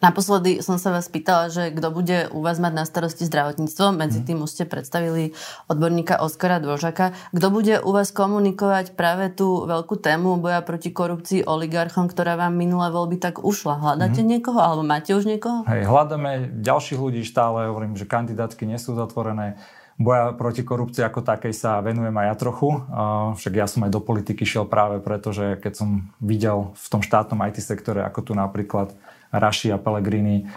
Naposledy 0.00 0.64
som 0.64 0.80
sa 0.80 0.92
vás 0.92 1.08
pýtala, 1.08 1.52
že 1.52 1.72
kto 1.72 1.92
bude 1.92 2.18
u 2.32 2.40
vás 2.40 2.56
mať 2.56 2.72
na 2.72 2.84
starosti 2.88 3.28
zdravotníctvo. 3.28 3.96
Medzi 3.96 4.20
mhm. 4.20 4.26
tým 4.26 4.38
už 4.44 4.50
ste 4.50 4.64
predstavili 4.64 5.36
odborníka 5.68 6.20
Oskara 6.20 6.60
Dvožaka. 6.60 7.12
Kto 7.36 7.46
bude 7.52 7.80
u 7.84 7.90
vás 7.92 8.12
komunikovať 8.12 8.96
práve 8.96 9.28
tú 9.32 9.68
veľkú 9.68 10.00
tému 10.00 10.40
boja 10.40 10.64
proti 10.64 10.92
korupcii 10.92 11.44
oligarchom, 11.44 12.08
ktorá 12.08 12.36
vám 12.40 12.56
minulé 12.56 12.88
voľby 12.88 13.20
tak 13.20 13.44
ušla? 13.44 13.76
Hľadáte 13.80 14.24
mm-hmm. 14.24 14.32
niekoho 14.40 14.60
alebo 14.60 14.82
máte 14.84 15.12
už 15.12 15.28
niekoho? 15.28 15.68
Hej, 15.68 15.84
hľadáme 15.84 16.60
ďalších 16.64 17.00
ľudí 17.00 17.20
stále. 17.24 17.68
Hovorím, 17.68 17.96
že 17.96 18.08
kandidátky 18.08 18.64
nie 18.64 18.80
sú 18.80 18.96
zatvorené 18.96 19.60
boja 20.00 20.32
proti 20.32 20.64
korupcii 20.64 21.04
ako 21.04 21.20
takej 21.20 21.52
sa 21.52 21.84
venujem 21.84 22.16
aj 22.16 22.26
ja 22.32 22.34
trochu. 22.40 22.70
Však 23.36 23.52
ja 23.52 23.68
som 23.68 23.84
aj 23.84 23.92
do 23.92 24.00
politiky 24.00 24.48
šiel 24.48 24.64
práve 24.64 24.96
preto, 25.04 25.28
že 25.36 25.60
keď 25.60 25.72
som 25.76 26.08
videl 26.24 26.72
v 26.72 26.86
tom 26.88 27.04
štátnom 27.04 27.44
IT 27.44 27.60
sektore, 27.60 28.00
ako 28.00 28.20
tu 28.24 28.32
napríklad 28.32 28.96
Raši 29.28 29.68
a 29.68 29.76
Pellegrini, 29.76 30.48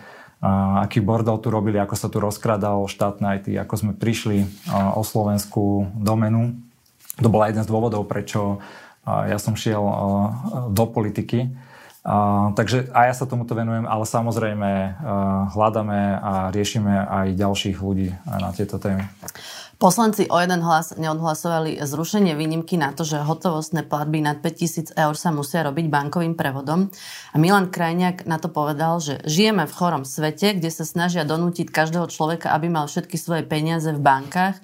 aký 0.80 1.04
bordel 1.04 1.36
tu 1.44 1.52
robili, 1.52 1.76
ako 1.76 1.96
sa 2.00 2.08
tu 2.08 2.24
rozkradal 2.24 2.88
štátne 2.88 3.44
IT, 3.44 3.52
ako 3.60 3.74
sme 3.76 3.92
prišli 3.92 4.48
o 4.96 5.04
slovenskú 5.04 5.92
domenu. 5.92 6.56
To 7.20 7.28
bol 7.28 7.44
jeden 7.44 7.62
z 7.62 7.70
dôvodov, 7.70 8.08
prečo 8.08 8.64
ja 9.04 9.36
som 9.36 9.60
šiel 9.60 9.84
do 10.72 10.88
politiky 10.88 11.52
Takže 12.54 12.92
aj 12.92 13.06
ja 13.08 13.16
sa 13.16 13.24
tomuto 13.24 13.56
venujem, 13.56 13.88
ale 13.88 14.04
samozrejme 14.04 14.70
uh, 14.70 14.92
hľadáme 15.56 16.20
a 16.20 16.34
riešime 16.52 16.92
aj 17.00 17.40
ďalších 17.40 17.80
ľudí 17.80 18.12
na 18.28 18.52
tieto 18.52 18.76
témy. 18.76 19.08
Poslanci 19.84 20.32
o 20.32 20.40
jeden 20.40 20.64
hlas 20.64 20.96
neodhlasovali 20.96 21.80
zrušenie 21.84 22.40
výnimky 22.40 22.80
na 22.80 22.96
to, 22.96 23.04
že 23.04 23.20
hotovostné 23.20 23.84
platby 23.84 24.24
nad 24.24 24.40
5000 24.40 24.96
eur 24.96 25.16
sa 25.16 25.32
musia 25.36 25.60
robiť 25.64 25.92
bankovým 25.92 26.40
prevodom. 26.40 26.88
A 27.32 27.36
Milan 27.36 27.68
Krajniak 27.68 28.24
na 28.24 28.40
to 28.40 28.48
povedal, 28.48 29.04
že 29.04 29.20
žijeme 29.28 29.68
v 29.68 29.76
chorom 29.76 30.08
svete, 30.08 30.56
kde 30.56 30.72
sa 30.72 30.88
snažia 30.88 31.28
donútiť 31.28 31.68
každého 31.68 32.08
človeka, 32.08 32.56
aby 32.56 32.72
mal 32.72 32.88
všetky 32.88 33.20
svoje 33.20 33.44
peniaze 33.44 33.92
v 33.92 34.00
bankách, 34.00 34.56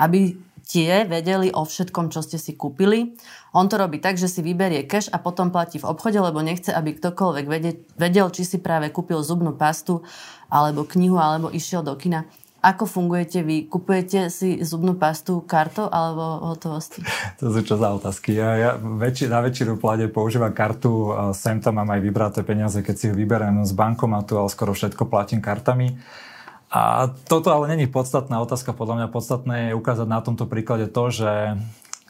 aby 0.00 0.40
tie 0.72 1.04
vedeli 1.04 1.52
o 1.52 1.68
všetkom, 1.68 2.08
čo 2.08 2.24
ste 2.24 2.40
si 2.40 2.56
kúpili. 2.56 3.12
On 3.52 3.68
to 3.68 3.76
robí 3.76 4.00
tak, 4.00 4.16
že 4.16 4.32
si 4.32 4.40
vyberie 4.40 4.88
cash 4.88 5.12
a 5.12 5.20
potom 5.20 5.52
platí 5.52 5.76
v 5.76 5.84
obchode, 5.84 6.16
lebo 6.16 6.40
nechce, 6.40 6.72
aby 6.72 6.96
ktokoľvek 6.96 7.44
vedel, 8.00 8.26
či 8.32 8.48
si 8.48 8.56
práve 8.56 8.88
kúpil 8.88 9.20
zubnú 9.20 9.52
pastu 9.52 10.00
alebo 10.48 10.88
knihu, 10.88 11.20
alebo 11.20 11.52
išiel 11.52 11.84
do 11.84 11.92
kina. 12.00 12.24
Ako 12.62 12.86
fungujete 12.86 13.42
vy? 13.42 13.66
Kupujete 13.66 14.30
si 14.30 14.62
zubnú 14.62 14.94
pastu 14.94 15.42
kartou 15.42 15.90
alebo 15.90 16.54
hotovosti? 16.54 17.02
To 17.42 17.50
sú 17.50 17.66
čo 17.66 17.74
za 17.74 17.90
otázky. 17.90 18.38
Ja, 18.38 18.54
ja 18.54 18.70
väčši, 18.78 19.26
na 19.26 19.42
väčšinu 19.42 19.82
plade 19.82 20.06
používam 20.06 20.54
kartu. 20.54 21.10
Sem 21.34 21.58
tam 21.58 21.82
mám 21.82 21.90
aj 21.90 21.98
vybraté 21.98 22.46
peniaze, 22.46 22.78
keď 22.78 22.94
si 22.94 23.04
ich 23.10 23.18
vyberiem 23.18 23.66
z 23.66 23.74
bankomatu, 23.74 24.38
ale 24.38 24.46
skoro 24.46 24.78
všetko 24.78 25.10
platím 25.10 25.42
kartami. 25.42 25.98
A 26.72 27.12
toto 27.28 27.52
ale 27.52 27.68
není 27.68 27.84
podstatná 27.84 28.40
otázka. 28.40 28.72
Podľa 28.72 29.04
mňa 29.04 29.08
podstatné 29.12 29.56
je 29.68 29.76
ukázať 29.76 30.08
na 30.08 30.24
tomto 30.24 30.48
príklade 30.48 30.88
to, 30.88 31.12
že 31.12 31.60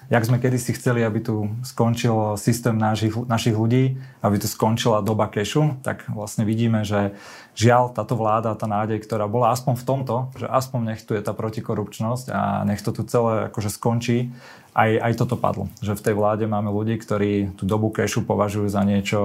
jak 0.06 0.22
sme 0.22 0.38
kedysi 0.38 0.76
chceli, 0.78 1.02
aby 1.02 1.18
tu 1.18 1.50
skončil 1.66 2.38
systém 2.38 2.78
našich, 2.78 3.10
našich 3.26 3.58
ľudí, 3.58 3.98
aby 4.22 4.36
tu 4.38 4.46
skončila 4.46 5.02
doba 5.02 5.26
kešu, 5.26 5.82
tak 5.82 6.06
vlastne 6.06 6.46
vidíme, 6.46 6.86
že 6.86 7.16
žiaľ 7.58 7.90
táto 7.90 8.14
vláda, 8.14 8.54
tá 8.54 8.70
nádej, 8.70 9.02
ktorá 9.02 9.26
bola 9.26 9.50
aspoň 9.50 9.74
v 9.82 9.86
tomto, 9.88 10.16
že 10.38 10.46
aspoň 10.46 10.94
nech 10.94 11.02
tu 11.02 11.18
je 11.18 11.22
tá 11.26 11.34
protikorupčnosť 11.34 12.26
a 12.30 12.62
nech 12.62 12.84
to 12.86 12.94
tu 12.94 13.02
celé 13.02 13.50
akože 13.50 13.70
skončí, 13.72 14.30
aj, 14.72 14.90
aj 15.04 15.12
toto 15.20 15.36
padlo. 15.36 15.68
Že 15.84 16.00
v 16.00 16.04
tej 16.04 16.14
vláde 16.16 16.44
máme 16.48 16.72
ľudí, 16.72 16.96
ktorí 16.96 17.52
tú 17.60 17.68
dobu 17.68 17.92
kešu 17.92 18.24
považujú 18.24 18.72
za 18.72 18.80
niečo, 18.88 19.20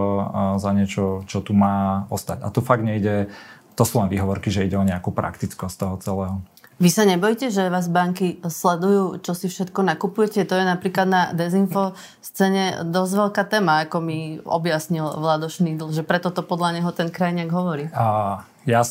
za 0.59 0.71
niečo, 0.75 1.23
čo 1.23 1.39
tu 1.39 1.55
má 1.55 2.03
ostať. 2.11 2.43
A 2.43 2.51
tu 2.51 2.59
fakt 2.59 2.83
nejde 2.83 3.31
to 3.77 3.83
sú 3.85 4.01
len 4.01 4.09
výhovorky, 4.09 4.49
že 4.49 4.65
ide 4.65 4.73
o 4.73 4.83
nejakú 4.83 5.13
praktickosť 5.13 5.75
toho 5.77 5.95
celého. 6.01 6.35
Vy 6.77 6.93
sa 6.93 7.09
nebojíte, 7.09 7.49
že 7.49 7.73
vás 7.73 7.89
banky 7.89 8.37
sledujú, 8.45 9.17
čo 9.25 9.33
si 9.33 9.49
všetko 9.49 9.81
nakupujete? 9.81 10.45
To 10.45 10.61
je 10.61 10.65
napríklad 10.65 11.09
na 11.09 11.21
dezinfo 11.33 11.97
scéne 12.21 12.85
dosť 12.85 13.13
veľká 13.17 13.43
téma, 13.49 13.89
ako 13.89 13.97
mi 13.97 14.37
objasnil 14.45 15.09
Vladošný 15.17 15.73
dl, 15.73 15.89
že 15.89 16.05
preto 16.05 16.29
to 16.29 16.45
podľa 16.45 16.77
neho 16.77 16.89
ten 16.93 17.09
krajňák 17.09 17.49
hovorí. 17.49 17.89
A 17.97 18.45
ja 18.69 18.85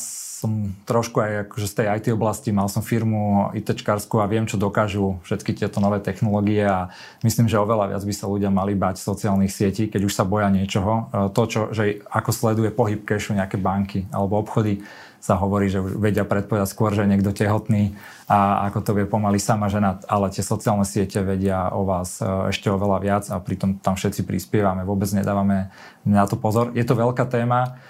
som 0.47 0.71
trošku 0.87 1.19
aj 1.19 1.51
akože 1.51 1.67
z 1.67 1.75
tej 1.83 1.87
IT 1.99 2.07
oblasti, 2.15 2.55
mal 2.55 2.71
som 2.71 2.87
firmu 2.87 3.51
ITčkarskú 3.59 4.23
a 4.23 4.31
viem, 4.31 4.47
čo 4.47 4.55
dokážu 4.55 5.19
všetky 5.27 5.59
tieto 5.59 5.83
nové 5.83 5.99
technológie 5.99 6.63
a 6.63 6.95
myslím, 7.27 7.51
že 7.51 7.59
oveľa 7.59 7.91
viac 7.91 8.03
by 8.07 8.15
sa 8.15 8.31
ľudia 8.31 8.55
mali 8.55 8.79
bať 8.79 9.03
sociálnych 9.03 9.51
sietí, 9.51 9.91
keď 9.91 10.07
už 10.07 10.15
sa 10.15 10.23
boja 10.23 10.47
niečoho. 10.55 11.11
E, 11.11 11.35
to, 11.35 11.43
čo, 11.51 11.61
že 11.75 11.99
ako 12.07 12.31
sleduje 12.31 12.71
pohyb 12.71 13.03
kešu 13.03 13.35
nejaké 13.35 13.59
banky 13.59 14.07
alebo 14.15 14.39
obchody, 14.39 14.87
sa 15.19 15.35
hovorí, 15.35 15.67
že 15.67 15.83
už 15.83 15.99
vedia 15.99 16.23
predpovedať 16.23 16.71
skôr, 16.71 16.95
že 16.95 17.03
niekto 17.03 17.35
tehotný 17.35 17.99
a 18.31 18.71
ako 18.71 18.79
to 18.79 18.91
vie 18.95 19.11
pomaly 19.11 19.43
sama 19.43 19.67
žena, 19.67 19.99
ale 20.07 20.31
tie 20.31 20.45
sociálne 20.45 20.87
siete 20.87 21.19
vedia 21.27 21.75
o 21.75 21.83
vás 21.83 22.23
e, 22.23 22.55
ešte 22.55 22.71
oveľa 22.71 22.99
viac 23.03 23.25
a 23.35 23.43
pritom 23.43 23.83
tam 23.83 23.99
všetci 23.99 24.23
prispievame, 24.23 24.87
vôbec 24.87 25.11
nedávame 25.11 25.75
na 26.07 26.23
to 26.31 26.39
pozor. 26.39 26.71
Je 26.79 26.87
to 26.87 26.95
veľká 26.95 27.27
téma, 27.27 27.83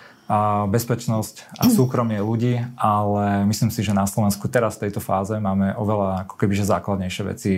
bezpečnosť 0.67 1.59
a 1.59 1.71
súkromie 1.77 2.19
ľudí, 2.19 2.59
ale 2.75 3.47
myslím 3.47 3.71
si, 3.71 3.87
že 3.87 3.95
na 3.95 4.07
Slovensku 4.11 4.51
teraz 4.51 4.77
v 4.77 4.89
tejto 4.89 4.99
fáze 4.99 5.39
máme 5.39 5.75
oveľa 5.79 6.27
ako 6.27 6.35
kebyže 6.35 6.67
základnejšie 6.67 7.23
veci, 7.27 7.53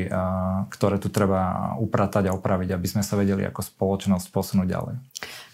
ktoré 0.68 1.00
tu 1.00 1.08
treba 1.08 1.72
upratať 1.80 2.28
a 2.28 2.36
opraviť, 2.36 2.76
aby 2.76 2.86
sme 2.88 3.02
sa 3.04 3.16
vedeli 3.16 3.44
ako 3.48 3.64
spoločnosť 3.64 4.26
posunúť 4.28 4.68
ďalej. 4.68 4.94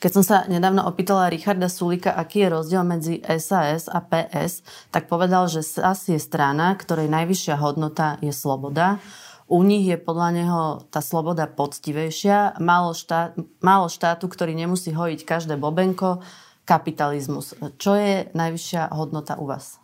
Keď 0.03 0.11
som 0.11 0.24
sa 0.27 0.37
nedávno 0.44 0.85
opýtala 0.85 1.33
Richarda 1.33 1.70
Sulika, 1.72 2.12
aký 2.12 2.44
je 2.44 2.53
rozdiel 2.53 2.85
medzi 2.85 3.14
SAS 3.40 3.88
a 3.88 4.05
PS, 4.05 4.61
tak 4.92 5.09
povedal, 5.09 5.48
že 5.48 5.64
SAS 5.64 6.12
je 6.12 6.20
strana, 6.20 6.77
ktorej 6.77 7.09
najvyššia 7.09 7.57
hodnota 7.57 8.20
je 8.20 8.35
sloboda. 8.35 9.00
U 9.48 9.61
nich 9.61 9.85
je 9.85 10.00
podľa 10.00 10.29
neho 10.33 10.62
tá 10.88 11.05
sloboda 11.05 11.44
poctivejšia, 11.44 12.61
málo, 12.64 12.96
štát, 12.96 13.37
málo 13.61 13.92
štátu, 13.92 14.29
ktorý 14.29 14.57
nemusí 14.57 14.92
hojiť 14.92 15.20
každé 15.24 15.61
bobenko, 15.61 16.24
kapitalizmus. 16.64 17.53
Čo 17.77 17.96
je 17.96 18.29
najvyššia 18.33 18.92
hodnota 18.92 19.37
u 19.37 19.46
vás? 19.48 19.79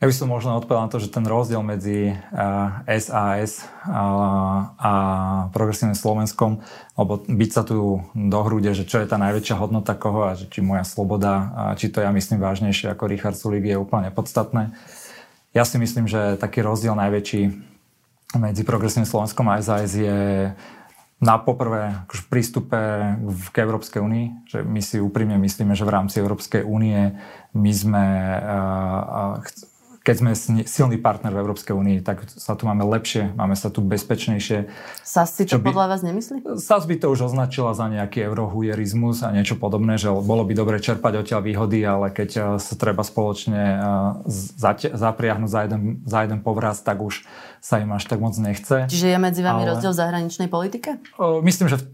Ja 0.00 0.08
by 0.08 0.16
som 0.16 0.32
možno 0.32 0.56
odpovedal 0.56 0.88
na 0.88 0.92
to, 0.96 0.96
že 0.96 1.12
ten 1.12 1.28
rozdiel 1.28 1.60
medzi 1.60 2.16
SAS 2.88 3.60
uh, 3.60 4.72
a 4.80 4.92
progresívnym 5.52 5.92
Slovenskom, 5.92 6.64
alebo 6.96 7.20
byť 7.20 7.50
sa 7.52 7.68
tu 7.68 8.00
do 8.16 8.40
hrude, 8.40 8.72
že 8.72 8.88
čo 8.88 9.04
je 9.04 9.04
tá 9.04 9.20
najväčšia 9.20 9.60
hodnota 9.60 9.92
koho 9.92 10.24
a 10.24 10.40
že 10.40 10.48
či 10.48 10.64
moja 10.64 10.88
sloboda, 10.88 11.52
či 11.76 11.92
to 11.92 12.00
ja 12.00 12.08
myslím 12.16 12.40
vážnejšie 12.40 12.88
ako 12.96 13.12
Richard 13.12 13.36
Sulik 13.36 13.68
je 13.68 13.76
úplne 13.76 14.08
podstatné. 14.08 14.72
Ja 15.52 15.68
si 15.68 15.76
myslím, 15.76 16.08
že 16.08 16.40
taký 16.40 16.64
rozdiel 16.64 16.96
najväčší 16.96 17.68
medzi 18.40 18.62
progresívnym 18.64 19.04
Slovenskom 19.04 19.52
a 19.52 19.60
SAS 19.60 20.00
je 20.00 20.48
na 21.20 21.36
poprvé 21.36 22.08
akože 22.08 22.22
prístupe 22.32 22.80
k 23.52 23.56
Európskej 23.60 24.00
únii, 24.00 24.26
že 24.48 24.64
my 24.64 24.80
si 24.80 24.96
úprimne 24.96 25.36
myslíme, 25.36 25.76
že 25.76 25.84
v 25.84 25.92
rámci 25.92 26.16
Európskej 26.16 26.64
únie 26.64 27.12
my 27.52 27.72
sme 27.76 28.04
uh, 28.40 29.36
keď 30.10 30.16
sme 30.18 30.34
silný 30.66 30.98
partner 30.98 31.30
v 31.30 31.38
Európskej 31.38 31.70
únii, 31.70 32.02
tak 32.02 32.26
sa 32.34 32.58
tu 32.58 32.66
máme 32.66 32.82
lepšie, 32.82 33.30
máme 33.38 33.54
sa 33.54 33.70
tu 33.70 33.78
bezpečnejšie. 33.78 34.66
SAS 35.06 35.38
si 35.38 35.46
to 35.46 35.62
by, 35.62 35.70
podľa 35.70 35.86
vás 35.86 36.02
nemyslí? 36.02 36.58
SAS 36.58 36.82
by 36.90 36.98
to 36.98 37.14
už 37.14 37.30
označila 37.30 37.78
za 37.78 37.86
nejaký 37.86 38.26
eurohujerizmus 38.26 39.22
a 39.22 39.30
niečo 39.30 39.54
podobné, 39.54 40.02
že 40.02 40.10
bolo 40.10 40.42
by 40.42 40.58
dobre 40.58 40.82
čerpať 40.82 41.22
odtiaľ 41.22 41.46
výhody, 41.46 41.86
ale 41.86 42.10
keď 42.10 42.30
eh, 42.34 42.44
sa 42.58 42.74
treba 42.74 43.06
spoločne 43.06 43.62
eh, 43.62 44.90
zapriahnuť 44.98 45.46
za 45.46 45.60
jeden, 45.70 46.02
za 46.02 46.18
jeden 46.26 46.42
povraz, 46.42 46.82
tak 46.82 46.98
už 46.98 47.22
sa 47.62 47.78
im 47.78 47.94
až 47.94 48.10
tak 48.10 48.18
moc 48.18 48.34
nechce. 48.34 48.90
Čiže 48.90 49.14
je 49.14 49.18
medzi 49.22 49.46
vami 49.46 49.62
ale... 49.62 49.78
rozdiel 49.78 49.94
v 49.94 50.00
zahraničnej 50.02 50.48
politike? 50.50 50.98
Myslím, 51.46 51.70
že 51.70 51.86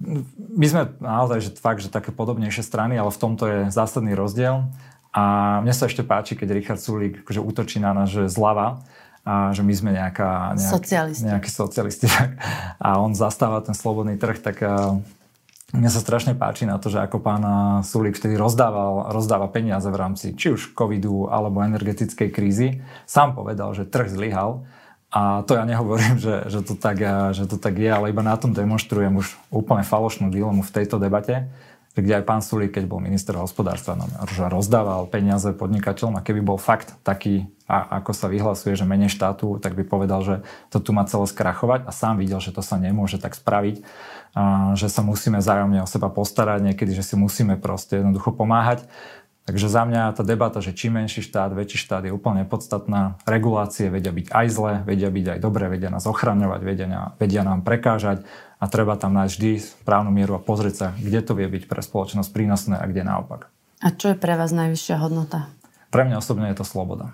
my 0.57 0.67
sme 0.73 0.83
naozaj 1.05 1.39
že 1.45 1.51
fakt, 1.61 1.85
že 1.85 1.93
také 1.93 2.17
podobnejšie 2.17 2.65
strany, 2.65 2.97
ale 2.97 3.13
v 3.13 3.19
tomto 3.21 3.45
je 3.45 3.61
zásadný 3.69 4.17
rozdiel. 4.17 4.73
A 5.17 5.23
mne 5.65 5.73
sa 5.73 5.89
ešte 5.89 6.05
páči, 6.05 6.37
keď 6.37 6.53
Richard 6.53 6.81
Sulík 6.85 7.25
akože 7.25 7.41
útočí 7.41 7.81
na 7.81 7.97
nás, 7.97 8.13
že 8.13 8.29
zľava, 8.29 8.85
a 9.27 9.51
že 9.51 9.67
my 9.67 9.75
sme 9.75 9.91
nejaká, 9.91 10.55
nejak, 10.55 10.71
socialisti. 10.71 11.27
nejakí 11.27 11.51
socialisti. 11.51 12.07
A 12.87 13.03
on 13.03 13.11
zastáva 13.11 13.59
ten 13.59 13.75
slobodný 13.75 14.15
trh, 14.15 14.39
tak 14.39 14.63
mne 15.75 15.91
sa 15.91 15.99
strašne 15.99 16.39
páči 16.39 16.63
na 16.63 16.79
to, 16.79 16.95
že 16.95 17.03
ako 17.03 17.19
pán 17.19 17.43
Sulík 17.83 18.15
vtedy 18.15 18.39
rozdával, 18.39 19.11
rozdáva 19.11 19.51
peniaze 19.51 19.91
v 19.91 19.99
rámci 19.99 20.31
či 20.39 20.55
už 20.55 20.79
covidu 20.79 21.27
alebo 21.27 21.59
energetickej 21.59 22.31
krízy. 22.31 22.87
Sám 23.03 23.35
povedal, 23.35 23.75
že 23.75 23.83
trh 23.83 24.07
zlyhal. 24.07 24.63
A 25.11 25.43
to 25.43 25.59
ja 25.59 25.67
nehovorím, 25.67 26.21
že, 26.25 26.47
že, 26.47 26.63
to 26.63 26.79
tak, 26.79 27.03
že 27.35 27.51
to 27.51 27.59
tak 27.59 27.83
je, 27.83 27.91
ale 27.91 28.15
iba 28.15 28.23
na 28.23 28.39
tom 28.39 28.55
demonstrujem 28.55 29.11
už 29.19 29.35
úplne 29.51 29.83
falošnú 29.83 30.31
dilemu 30.31 30.63
v 30.63 30.71
tejto 30.71 31.03
debate 31.03 31.51
kde 31.97 32.21
aj 32.21 32.29
pán 32.29 32.45
Sulík, 32.45 32.77
keď 32.77 32.85
bol 32.85 33.01
minister 33.01 33.33
hospodárstva, 33.41 33.97
no, 33.97 34.05
že 34.29 34.45
rozdával 34.53 35.09
peniaze 35.09 35.49
podnikateľom 35.57 36.21
a 36.21 36.25
keby 36.25 36.45
bol 36.45 36.61
fakt 36.61 36.93
taký, 37.01 37.49
a 37.65 37.99
ako 38.05 38.13
sa 38.13 38.29
vyhlasuje, 38.29 38.77
že 38.77 38.85
menej 38.85 39.09
štátu, 39.09 39.57
tak 39.57 39.73
by 39.73 39.89
povedal, 39.89 40.21
že 40.21 40.35
to 40.69 40.79
tu 40.79 40.93
má 40.93 41.09
celé 41.09 41.25
skrachovať 41.25 41.89
a 41.89 41.91
sám 41.97 42.21
videl, 42.21 42.37
že 42.39 42.53
to 42.53 42.61
sa 42.61 42.77
nemôže 42.77 43.17
tak 43.17 43.33
spraviť, 43.33 43.81
a 44.37 44.77
že 44.77 44.93
sa 44.93 45.01
musíme 45.01 45.41
zájomne 45.41 45.81
o 45.81 45.89
seba 45.89 46.13
postarať, 46.13 46.61
niekedy, 46.69 46.93
že 46.93 47.01
si 47.01 47.17
musíme 47.17 47.57
proste 47.57 48.05
jednoducho 48.05 48.37
pomáhať 48.37 48.85
Takže 49.47 49.71
za 49.71 49.87
mňa 49.87 50.11
tá 50.19 50.27
debata, 50.27 50.59
že 50.59 50.75
čím 50.75 50.99
menší 50.99 51.23
štát, 51.23 51.55
väčší 51.55 51.79
štát 51.79 52.03
je 52.03 52.11
úplne 52.11 52.43
podstatná. 52.43 53.15
Regulácie 53.23 53.87
vedia 53.87 54.11
byť 54.11 54.35
aj 54.35 54.47
zlé, 54.51 54.73
vedia 54.83 55.07
byť 55.07 55.27
aj 55.31 55.39
dobré, 55.39 55.71
vedia 55.71 55.87
nás 55.87 56.03
ochraňovať, 56.03 56.61
vedia, 56.67 57.15
vedia 57.15 57.47
nám 57.47 57.63
prekážať 57.63 58.27
a 58.57 58.65
treba 58.71 58.97
tam 58.97 59.13
nájsť 59.13 59.33
vždy 59.37 59.51
správnu 59.85 60.09
mieru 60.09 60.37
a 60.37 60.41
pozrieť 60.41 60.75
sa, 60.75 60.87
kde 60.97 61.21
to 61.21 61.33
vie 61.37 61.49
byť 61.49 61.69
pre 61.69 61.81
spoločnosť 61.85 62.31
prínosné 62.33 62.75
a 62.81 62.85
kde 62.89 63.05
naopak. 63.05 63.53
A 63.85 63.93
čo 63.93 64.13
je 64.13 64.17
pre 64.17 64.35
vás 64.41 64.57
najvyššia 64.57 64.97
hodnota? 64.97 65.53
Pre 65.93 66.03
mňa 66.03 66.17
osobne 66.19 66.49
je 66.51 66.59
to 66.59 66.65
sloboda. 66.65 67.13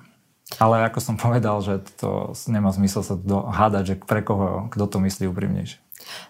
Ale 0.61 0.85
ako 0.85 1.01
som 1.01 1.17
povedal, 1.17 1.65
že 1.65 1.81
to 1.99 2.37
nemá 2.47 2.71
zmysel 2.71 3.01
sa 3.03 3.17
hádať, 3.51 3.85
že 3.85 3.95
pre 3.99 4.21
koho, 4.21 4.69
kto 4.69 4.85
to 4.87 4.99
myslí 5.01 5.27
úprimnejšie. 5.33 5.81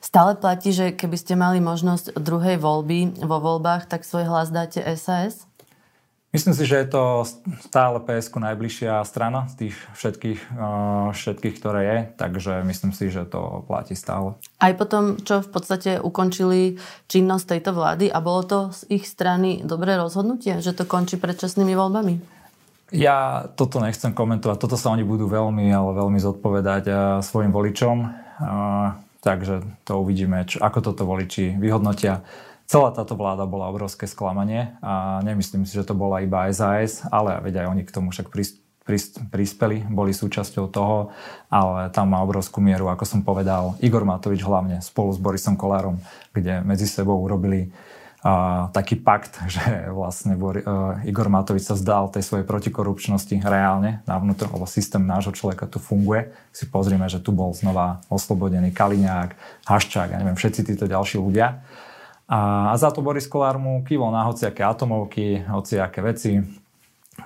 Stále 0.04 0.36
platí, 0.36 0.70
že 0.70 0.92
keby 0.92 1.16
ste 1.16 1.34
mali 1.34 1.58
možnosť 1.58 2.20
druhej 2.20 2.60
voľby 2.60 3.24
vo 3.24 3.40
voľbách, 3.40 3.88
tak 3.88 4.04
svoj 4.04 4.28
hlas 4.28 4.52
dáte 4.52 4.84
SAS? 5.00 5.48
Myslím 6.32 6.56
si, 6.56 6.64
že 6.64 6.80
je 6.80 6.88
to 6.88 7.28
stále 7.60 8.00
PSK 8.00 8.40
najbližšia 8.40 9.04
strana 9.04 9.52
z 9.52 9.68
tých 9.68 9.76
všetkých, 9.92 10.40
eh, 10.40 11.06
všetkých, 11.12 11.54
ktoré 11.60 11.80
je, 11.84 11.98
takže 12.16 12.64
myslím 12.64 12.96
si, 12.96 13.12
že 13.12 13.28
to 13.28 13.60
platí 13.68 13.92
stále. 13.92 14.40
Aj 14.56 14.72
potom, 14.72 15.20
čo 15.20 15.44
v 15.44 15.52
podstate 15.52 16.00
ukončili 16.00 16.80
činnosť 17.12 17.44
tejto 17.52 17.76
vlády 17.76 18.08
a 18.08 18.24
bolo 18.24 18.48
to 18.48 18.58
z 18.72 18.96
ich 18.96 19.04
strany 19.04 19.60
dobré 19.60 20.00
rozhodnutie, 20.00 20.64
že 20.64 20.72
to 20.72 20.88
končí 20.88 21.20
predčasnými 21.20 21.76
voľbami? 21.76 22.16
Ja 22.96 23.48
toto 23.52 23.84
nechcem 23.84 24.16
komentovať, 24.16 24.56
toto 24.56 24.80
sa 24.80 24.88
oni 24.96 25.04
budú 25.04 25.28
veľmi, 25.28 25.68
ale 25.68 26.00
veľmi 26.00 26.16
zodpovedať 26.16 26.84
eh, 26.88 26.96
svojim 27.20 27.52
voličom, 27.52 27.96
eh, 28.08 28.88
takže 29.20 29.84
to 29.84 30.00
uvidíme, 30.00 30.48
čo, 30.48 30.64
ako 30.64 30.80
toto 30.80 31.04
voliči 31.04 31.60
vyhodnotia. 31.60 32.24
Celá 32.72 32.88
táto 32.88 33.20
vláda 33.20 33.44
bola 33.44 33.68
obrovské 33.68 34.08
sklamanie 34.08 34.72
a 34.80 35.20
nemyslím 35.20 35.68
si, 35.68 35.76
že 35.76 35.84
to 35.84 35.92
bola 35.92 36.24
iba 36.24 36.48
SAS, 36.56 37.04
ale 37.12 37.36
veď 37.44 37.60
aj 37.60 37.66
oni 37.68 37.82
k 37.84 37.92
tomu 37.92 38.08
však 38.08 38.32
prispeli, 39.28 39.84
boli 39.92 40.16
súčasťou 40.16 40.72
toho, 40.72 41.12
ale 41.52 41.92
tam 41.92 42.16
má 42.16 42.24
obrovskú 42.24 42.64
mieru, 42.64 42.88
ako 42.88 43.04
som 43.04 43.20
povedal, 43.20 43.76
Igor 43.84 44.08
Matovič 44.08 44.40
hlavne 44.40 44.80
spolu 44.80 45.12
s 45.12 45.20
Borisom 45.20 45.60
Kolárom, 45.60 46.00
kde 46.32 46.64
medzi 46.64 46.88
sebou 46.88 47.20
urobili 47.20 47.68
uh, 47.68 48.72
taký 48.72 48.96
pakt, 48.96 49.36
že 49.52 49.92
vlastne 49.92 50.32
uh, 50.40 50.96
Igor 51.04 51.28
Matovič 51.28 51.68
sa 51.68 51.76
zdal 51.76 52.08
tej 52.08 52.24
svojej 52.24 52.48
protikorupčnosti 52.48 53.36
reálne 53.44 54.00
na 54.08 54.16
vnútro, 54.16 54.48
lebo 54.48 54.64
systém 54.64 55.04
nášho 55.04 55.36
človeka 55.36 55.68
tu 55.68 55.76
funguje. 55.76 56.32
Si 56.56 56.64
pozrieme, 56.64 57.04
že 57.12 57.20
tu 57.20 57.36
bol 57.36 57.52
znova 57.52 58.00
oslobodený 58.08 58.72
Kaliňák, 58.72 59.36
Haščák 59.68 60.16
a 60.16 60.16
neviem, 60.24 60.40
všetci 60.40 60.72
títo 60.72 60.88
ďalší 60.88 61.20
ľudia. 61.20 61.60
A, 62.32 62.72
a 62.72 62.74
za 62.80 62.88
to 62.88 63.04
Boris 63.04 63.28
Kolár 63.28 63.60
mu 63.60 63.84
kývol 63.84 64.08
na 64.08 64.24
hociaké 64.24 64.64
atomovky, 64.64 65.44
hociaké 65.44 66.00
veci. 66.00 66.40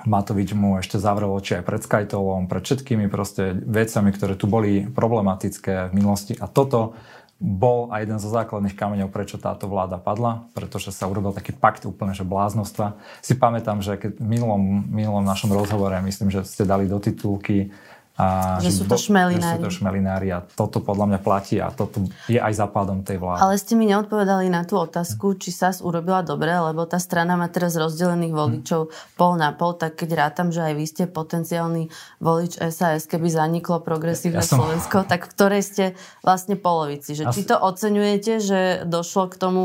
Matovič 0.02 0.50
mu 0.50 0.82
ešte 0.82 0.98
zavrel 0.98 1.30
oči 1.30 1.62
aj 1.62 1.62
pred 1.62 1.78
Skytolom, 1.78 2.50
pred 2.50 2.66
všetkými 2.66 3.06
proste 3.06 3.54
vecami, 3.54 4.10
ktoré 4.10 4.34
tu 4.34 4.50
boli 4.50 4.82
problematické 4.82 5.88
v 5.88 5.92
minulosti. 5.94 6.34
A 6.42 6.50
toto 6.50 6.98
bol 7.38 7.92
aj 7.94 8.02
jeden 8.02 8.18
zo 8.18 8.32
základných 8.34 8.74
kameňov, 8.74 9.14
prečo 9.14 9.38
táto 9.38 9.70
vláda 9.70 10.00
padla, 10.02 10.50
pretože 10.58 10.90
sa 10.90 11.06
urobil 11.06 11.30
taký 11.30 11.54
pakt 11.54 11.86
úplne, 11.86 12.10
že 12.10 12.26
bláznostva. 12.26 12.98
Si 13.22 13.38
pamätám, 13.38 13.86
že 13.86 13.94
keď 14.00 14.18
v 14.18 14.26
minulom, 14.26 14.90
minulom 14.90 15.22
našom 15.22 15.54
rozhovore, 15.54 15.94
myslím, 16.02 16.34
že 16.34 16.42
ste 16.42 16.66
dali 16.66 16.90
do 16.90 16.98
titulky 16.98 17.70
a 18.16 18.56
že, 18.64 18.72
že 18.72 18.80
sú 18.80 18.84
to 18.88 18.96
šmelinári. 18.96 19.60
Že 19.60 19.60
sú 19.60 19.66
to 19.68 19.76
šmelinári 19.84 20.28
a 20.32 20.40
toto 20.40 20.80
podľa 20.80 21.12
mňa 21.12 21.20
platí 21.20 21.60
a 21.60 21.68
toto 21.68 22.00
je 22.32 22.40
aj 22.40 22.52
západom 22.56 23.04
tej 23.04 23.20
vlády. 23.20 23.44
Ale 23.44 23.60
ste 23.60 23.76
mi 23.76 23.84
neodpovedali 23.84 24.48
na 24.48 24.64
tú 24.64 24.80
otázku, 24.80 25.36
či 25.36 25.52
SAS 25.52 25.84
urobila 25.84 26.24
dobre, 26.24 26.48
lebo 26.48 26.88
tá 26.88 26.96
strana 26.96 27.36
má 27.36 27.52
teraz 27.52 27.76
rozdelených 27.76 28.32
voličov 28.32 28.80
hmm. 28.88 29.20
pol 29.20 29.32
na 29.36 29.52
pol, 29.52 29.76
tak 29.76 30.00
keď 30.00 30.16
rátam, 30.16 30.48
že 30.48 30.64
aj 30.64 30.74
vy 30.80 30.84
ste 30.88 31.04
potenciálny 31.04 31.92
volič 32.24 32.56
SAS, 32.72 33.04
keby 33.04 33.28
zaniklo 33.28 33.84
progresívne 33.84 34.40
ja 34.40 34.48
som... 34.48 34.64
Slovensko, 34.64 35.04
tak 35.04 35.28
v 35.28 35.30
ktorej 35.36 35.62
ste 35.62 35.84
vlastne 36.24 36.56
polovici. 36.56 37.12
Že 37.12 37.24
ja 37.28 37.32
či 37.36 37.44
to 37.44 37.60
oceňujete, 37.60 38.32
že 38.40 38.60
došlo 38.88 39.28
k 39.28 39.36
tomu 39.36 39.64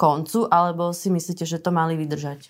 koncu, 0.00 0.48
alebo 0.48 0.96
si 0.96 1.12
myslíte, 1.12 1.44
že 1.44 1.60
to 1.60 1.68
mali 1.68 2.00
vydržať? 2.00 2.48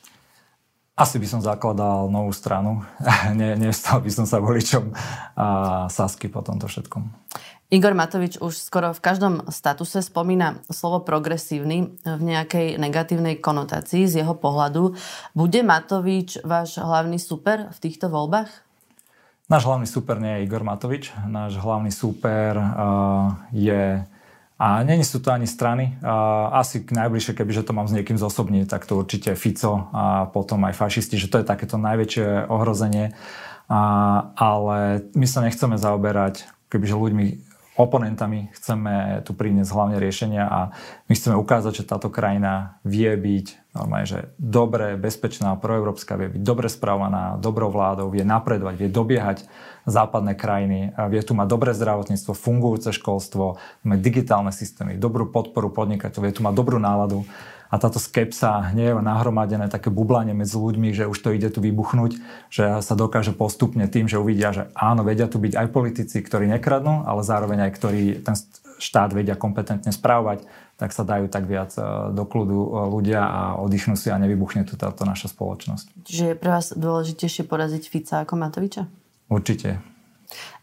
Asi 1.01 1.17
by 1.17 1.25
som 1.25 1.41
zakladal 1.41 2.13
novú 2.13 2.29
stranu. 2.37 2.85
ne, 3.41 3.57
nestal 3.57 4.05
by 4.05 4.13
som 4.13 4.29
sa 4.29 4.37
voličom 4.37 4.93
a 5.33 5.47
Sasky 5.89 6.29
po 6.29 6.45
tomto 6.45 6.69
všetkom. 6.69 7.09
Igor 7.71 7.97
Matovič 7.97 8.37
už 8.43 8.59
skoro 8.61 8.93
v 8.93 9.01
každom 9.01 9.47
statuse 9.49 10.05
spomína 10.05 10.61
slovo 10.69 11.01
progresívny 11.01 11.97
v 12.05 12.23
nejakej 12.23 12.77
negatívnej 12.77 13.39
konotácii 13.41 14.11
z 14.11 14.21
jeho 14.21 14.37
pohľadu. 14.37 14.99
Bude 15.33 15.65
Matovič 15.65 16.43
váš 16.45 16.77
hlavný 16.77 17.17
super 17.17 17.73
v 17.73 17.79
týchto 17.81 18.13
voľbách? 18.13 18.51
Náš 19.49 19.65
hlavný 19.71 19.87
super 19.89 20.21
nie 20.21 20.37
je 20.37 20.51
Igor 20.51 20.67
Matovič. 20.67 21.15
Náš 21.25 21.63
hlavný 21.63 21.95
super 21.95 22.61
uh, 22.61 23.39
je 23.55 24.05
a 24.61 24.85
není 24.85 25.01
sú 25.09 25.25
to 25.25 25.33
ani 25.33 25.49
strany. 25.49 25.97
Asi 26.53 26.85
najbližšie, 26.85 27.33
kebyže 27.33 27.65
to 27.65 27.73
mám 27.73 27.89
s 27.89 27.97
niekým 27.97 28.21
zosobniť, 28.21 28.69
tak 28.69 28.85
to 28.85 29.01
určite 29.01 29.33
Fico 29.33 29.89
a 29.89 30.29
potom 30.29 30.61
aj 30.69 30.77
fašisti, 30.77 31.17
že 31.17 31.33
to 31.33 31.41
je 31.41 31.49
takéto 31.49 31.81
najväčšie 31.81 32.45
ohrozenie. 32.53 33.17
Ale 34.37 35.09
my 35.17 35.25
sa 35.25 35.41
nechceme 35.41 35.81
zaoberať 35.81 36.45
kebyže 36.69 36.93
ľuďmi, 36.93 37.50
oponentami, 37.81 38.53
chceme 38.53 39.25
tu 39.25 39.33
priniesť 39.33 39.73
hlavne 39.73 39.97
riešenia 39.97 40.45
a 40.45 40.61
my 41.09 41.13
chceme 41.17 41.37
ukázať, 41.41 41.83
že 41.83 41.89
táto 41.89 42.13
krajina 42.13 42.79
vie 42.85 43.09
byť 43.17 43.73
normálne, 43.73 44.07
že 44.07 44.21
dobré, 44.37 44.99
bezpečná, 44.99 45.55
proeurópska, 45.57 46.19
vie 46.19 46.29
byť 46.29 46.43
dobre 46.43 46.67
správaná, 46.67 47.39
dobrou 47.39 47.71
vládou, 47.71 48.11
vie 48.11 48.27
napredovať, 48.27 48.75
vie 48.77 48.91
dobiehať 48.91 49.39
západné 49.87 50.35
krajiny, 50.37 50.93
vie 51.09 51.23
tu 51.23 51.33
mať 51.33 51.47
dobré 51.49 51.71
zdravotníctvo, 51.73 52.35
fungujúce 52.35 52.91
školstvo, 52.93 53.63
máme 53.87 53.97
digitálne 54.03 54.51
systémy, 54.51 54.99
dobrú 54.99 55.31
podporu 55.31 55.71
podnikateľov, 55.71 56.27
vie 56.27 56.37
tu 56.37 56.43
mať 56.43 56.55
dobrú 56.55 56.77
náladu 56.83 57.25
a 57.71 57.75
táto 57.79 58.03
skepsa, 58.03 58.75
nie 58.75 58.91
je 58.91 58.99
nahromadené 58.99 59.71
také 59.71 59.95
bublanie 59.95 60.35
medzi 60.35 60.59
ľuďmi, 60.59 60.91
že 60.91 61.07
už 61.07 61.19
to 61.23 61.31
ide 61.31 61.55
tu 61.55 61.63
vybuchnúť, 61.63 62.19
že 62.51 62.83
sa 62.83 62.95
dokáže 62.99 63.31
postupne 63.31 63.87
tým, 63.87 64.11
že 64.11 64.19
uvidia, 64.19 64.51
že 64.51 64.75
áno, 64.75 65.07
vedia 65.07 65.31
tu 65.31 65.39
byť 65.39 65.55
aj 65.55 65.67
politici, 65.71 66.19
ktorí 66.19 66.51
nekradnú, 66.51 67.07
ale 67.07 67.23
zároveň 67.23 67.71
aj 67.71 67.73
ktorí 67.79 68.03
ten 68.27 68.35
štát 68.83 69.15
vedia 69.15 69.39
kompetentne 69.39 69.95
správať, 69.95 70.43
tak 70.81 70.97
sa 70.97 71.05
dajú 71.05 71.29
tak 71.29 71.45
viac 71.45 71.77
e, 71.77 71.85
do 72.17 72.25
kľudu 72.25 72.59
e, 72.59 72.69
ľudia 72.89 73.21
a 73.21 73.41
oddychnú 73.61 73.95
si 74.01 74.09
a 74.09 74.17
nevybuchne 74.17 74.65
tu 74.65 74.81
táto 74.81 75.05
naša 75.05 75.29
spoločnosť. 75.29 76.09
Čiže 76.09 76.25
je 76.33 76.35
pre 76.41 76.51
vás 76.51 76.73
dôležitejšie 76.73 77.45
poraziť 77.45 77.83
Fica 77.87 78.25
ako 78.25 78.35
Matoviča? 78.41 78.89
Určite. 79.29 79.85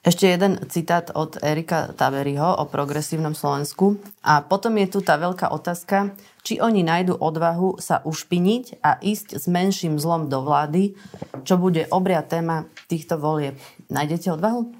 Ešte 0.01 0.31
jeden 0.31 0.63
citát 0.71 1.11
od 1.11 1.35
Erika 1.43 1.91
Taveriho 1.91 2.57
o 2.57 2.63
progresívnom 2.65 3.35
Slovensku. 3.35 3.99
A 4.23 4.39
potom 4.39 4.71
je 4.79 4.87
tu 4.87 4.99
tá 5.03 5.19
veľká 5.19 5.51
otázka, 5.51 6.15
či 6.47 6.63
oni 6.63 6.79
nájdu 6.79 7.19
odvahu 7.19 7.75
sa 7.83 7.99
ušpiniť 8.07 8.79
a 8.79 8.95
ísť 9.03 9.35
s 9.35 9.51
menším 9.51 9.99
zlom 9.99 10.31
do 10.31 10.39
vlády, 10.39 10.95
čo 11.43 11.59
bude 11.59 11.83
obria 11.91 12.23
téma 12.23 12.71
týchto 12.87 13.19
volieb. 13.19 13.59
Nájdete 13.91 14.31
odvahu? 14.31 14.71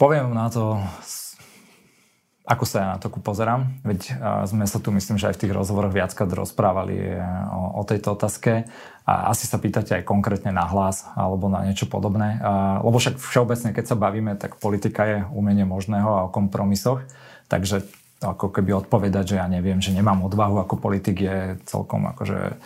Poviem 0.00 0.32
na 0.32 0.48
to 0.48 0.80
ako 2.42 2.64
sa 2.66 2.76
ja 2.82 2.86
na 2.90 2.98
to 2.98 3.06
pozerám. 3.06 3.70
Veď 3.86 4.18
sme 4.50 4.66
sa 4.66 4.82
tu, 4.82 4.90
myslím, 4.90 5.14
že 5.14 5.30
aj 5.30 5.38
v 5.38 5.42
tých 5.46 5.54
rozhovoroch 5.54 5.94
viackrát 5.94 6.26
rozprávali 6.26 6.98
e, 6.98 7.22
o, 7.54 7.78
o 7.78 7.82
tejto 7.86 8.18
otázke. 8.18 8.66
A 9.06 9.30
asi 9.30 9.46
sa 9.46 9.62
pýtate 9.62 9.94
aj 9.94 10.02
konkrétne 10.02 10.50
na 10.50 10.66
hlas 10.66 11.06
alebo 11.14 11.46
na 11.46 11.62
niečo 11.62 11.86
podobné. 11.86 12.42
Lebo 12.82 12.98
však 12.98 13.18
všeobecne, 13.18 13.74
keď 13.74 13.94
sa 13.94 13.96
bavíme, 13.98 14.34
tak 14.38 14.62
politika 14.62 15.06
je 15.06 15.18
umenie 15.34 15.66
možného 15.66 16.06
a 16.06 16.26
o 16.26 16.32
kompromisoch. 16.34 17.02
Takže 17.46 17.82
ako 18.22 18.54
keby 18.54 18.86
odpovedať, 18.86 19.34
že 19.34 19.36
ja 19.42 19.46
neviem, 19.50 19.82
že 19.82 19.90
nemám 19.90 20.22
odvahu 20.24 20.62
ako 20.62 20.78
politik 20.78 21.18
je 21.26 21.58
celkom 21.66 22.06
akože 22.14 22.62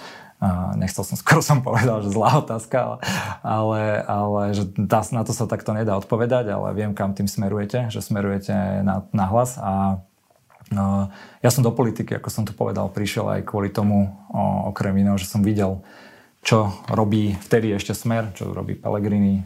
nechcel 0.77 1.05
som, 1.05 1.16
skoro 1.23 1.40
som 1.40 1.64
povedal, 1.64 2.05
že 2.05 2.12
zlá 2.12 2.45
otázka, 2.45 3.01
ale, 3.40 4.05
ale 4.05 4.40
že 4.53 4.69
na 5.12 5.23
to 5.25 5.33
sa 5.33 5.49
takto 5.49 5.73
nedá 5.73 5.97
odpovedať, 5.97 6.53
ale 6.53 6.77
viem, 6.77 6.92
kam 6.92 7.16
tým 7.16 7.29
smerujete, 7.29 7.88
že 7.88 8.05
smerujete 8.05 8.85
na, 8.85 9.07
na 9.11 9.25
hlas 9.33 9.57
a 9.57 10.05
no, 10.69 11.09
ja 11.40 11.51
som 11.51 11.64
do 11.64 11.73
politiky, 11.73 12.19
ako 12.19 12.29
som 12.29 12.45
to 12.45 12.53
povedal, 12.53 12.92
prišiel 12.92 13.40
aj 13.40 13.49
kvôli 13.49 13.73
tomu, 13.73 14.12
o, 14.29 14.71
okrem 14.71 14.97
iného, 15.01 15.16
že 15.16 15.29
som 15.31 15.40
videl, 15.40 15.81
čo 16.47 16.71
robí 16.87 17.35
vtedy 17.42 17.75
ešte 17.75 17.90
Smer, 17.90 18.31
čo 18.38 18.55
robí 18.55 18.79
Pellegrini 18.79 19.42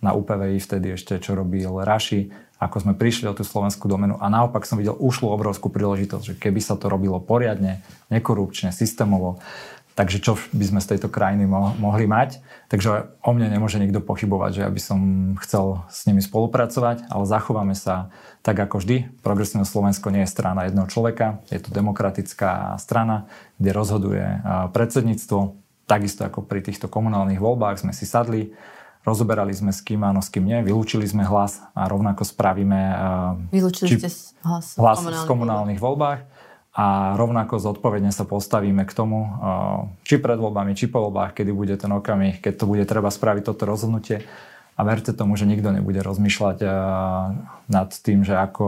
na 0.00 0.10
UPVI, 0.16 0.56
vtedy 0.56 0.96
ešte 0.96 1.20
čo 1.20 1.36
robil 1.36 1.68
Raši, 1.68 2.32
ako 2.58 2.76
sme 2.80 2.94
prišli 2.94 3.28
o 3.28 3.36
tú 3.36 3.42
slovenskú 3.42 3.90
domenu 3.90 4.16
a 4.18 4.30
naopak 4.30 4.64
som 4.64 4.78
videl 4.78 4.96
ušlú 4.96 5.28
obrovskú 5.30 5.68
príležitosť, 5.68 6.24
že 6.24 6.34
keby 6.38 6.60
sa 6.62 6.78
to 6.78 6.88
robilo 6.88 7.18
poriadne, 7.18 7.82
nekorupčne, 8.08 8.70
systémovo, 8.70 9.42
Takže 9.94 10.18
čo 10.18 10.34
by 10.50 10.64
sme 10.66 10.80
z 10.82 10.90
tejto 10.94 11.06
krajiny 11.06 11.46
mo- 11.46 11.70
mohli 11.78 12.10
mať? 12.10 12.42
Takže 12.66 13.14
o 13.22 13.30
mne 13.30 13.46
nemôže 13.46 13.78
nikto 13.78 14.02
pochybovať, 14.02 14.50
že 14.58 14.62
ja 14.66 14.70
by 14.70 14.80
som 14.82 15.00
chcel 15.38 15.86
s 15.86 16.02
nimi 16.10 16.18
spolupracovať, 16.18 17.06
ale 17.06 17.30
zachováme 17.30 17.78
sa 17.78 18.10
tak 18.42 18.58
ako 18.58 18.82
vždy. 18.82 19.22
Progresívne 19.22 19.62
Slovensko 19.62 20.10
nie 20.10 20.26
je 20.26 20.34
strana 20.34 20.66
jedného 20.66 20.90
človeka, 20.90 21.38
je 21.46 21.62
to 21.62 21.70
demokratická 21.70 22.74
strana, 22.82 23.30
kde 23.62 23.70
rozhoduje 23.70 24.26
predsedníctvo. 24.74 25.62
Takisto 25.86 26.26
ako 26.26 26.42
pri 26.42 26.66
týchto 26.66 26.90
komunálnych 26.90 27.38
voľbách 27.38 27.86
sme 27.86 27.94
si 27.94 28.02
sadli, 28.02 28.50
rozoberali 29.04 29.52
sme 29.52 29.70
s 29.70 29.84
kým 29.84 30.00
áno, 30.00 30.24
s 30.24 30.32
kým 30.32 30.48
nie, 30.48 30.64
vylúčili 30.64 31.04
sme 31.04 31.22
hlas 31.28 31.60
a 31.76 31.86
rovnako 31.86 32.24
spravíme 32.24 32.80
Vylúčili 33.52 33.88
či, 33.92 33.96
ste 34.00 34.08
hlas, 34.42 34.80
hlas 34.80 34.98
v 34.98 35.04
komunálnych, 35.04 35.28
komunálnych 35.28 35.80
voľbách 35.80 36.20
a 36.74 37.14
rovnako 37.14 37.62
zodpovedne 37.62 38.10
sa 38.10 38.26
postavíme 38.26 38.82
k 38.82 38.92
tomu, 38.96 39.30
či 40.02 40.18
pred 40.18 40.34
voľbami, 40.34 40.74
či 40.74 40.90
po 40.90 41.06
voľbách, 41.06 41.38
kedy 41.38 41.54
bude 41.54 41.78
ten 41.78 41.92
okamih, 41.94 42.42
keď 42.42 42.52
to 42.58 42.64
bude 42.66 42.82
treba 42.82 43.14
spraviť 43.14 43.46
toto 43.46 43.62
rozhodnutie. 43.62 44.26
A 44.74 44.82
verte 44.82 45.14
tomu, 45.14 45.38
že 45.38 45.46
nikto 45.46 45.70
nebude 45.70 46.02
rozmýšľať 46.02 46.66
nad 47.70 47.90
tým, 47.94 48.26
že 48.26 48.34
ako 48.34 48.66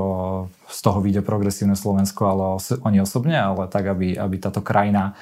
z 0.70 0.79
toho 0.79 1.03
vyjde 1.03 1.27
progresívne 1.27 1.75
Slovensko, 1.75 2.22
ale 2.31 2.44
oni 2.87 3.03
osobne, 3.03 3.35
ale 3.35 3.66
tak, 3.66 3.90
aby, 3.90 4.14
aby 4.14 4.37
táto 4.38 4.62
krajina 4.62 5.18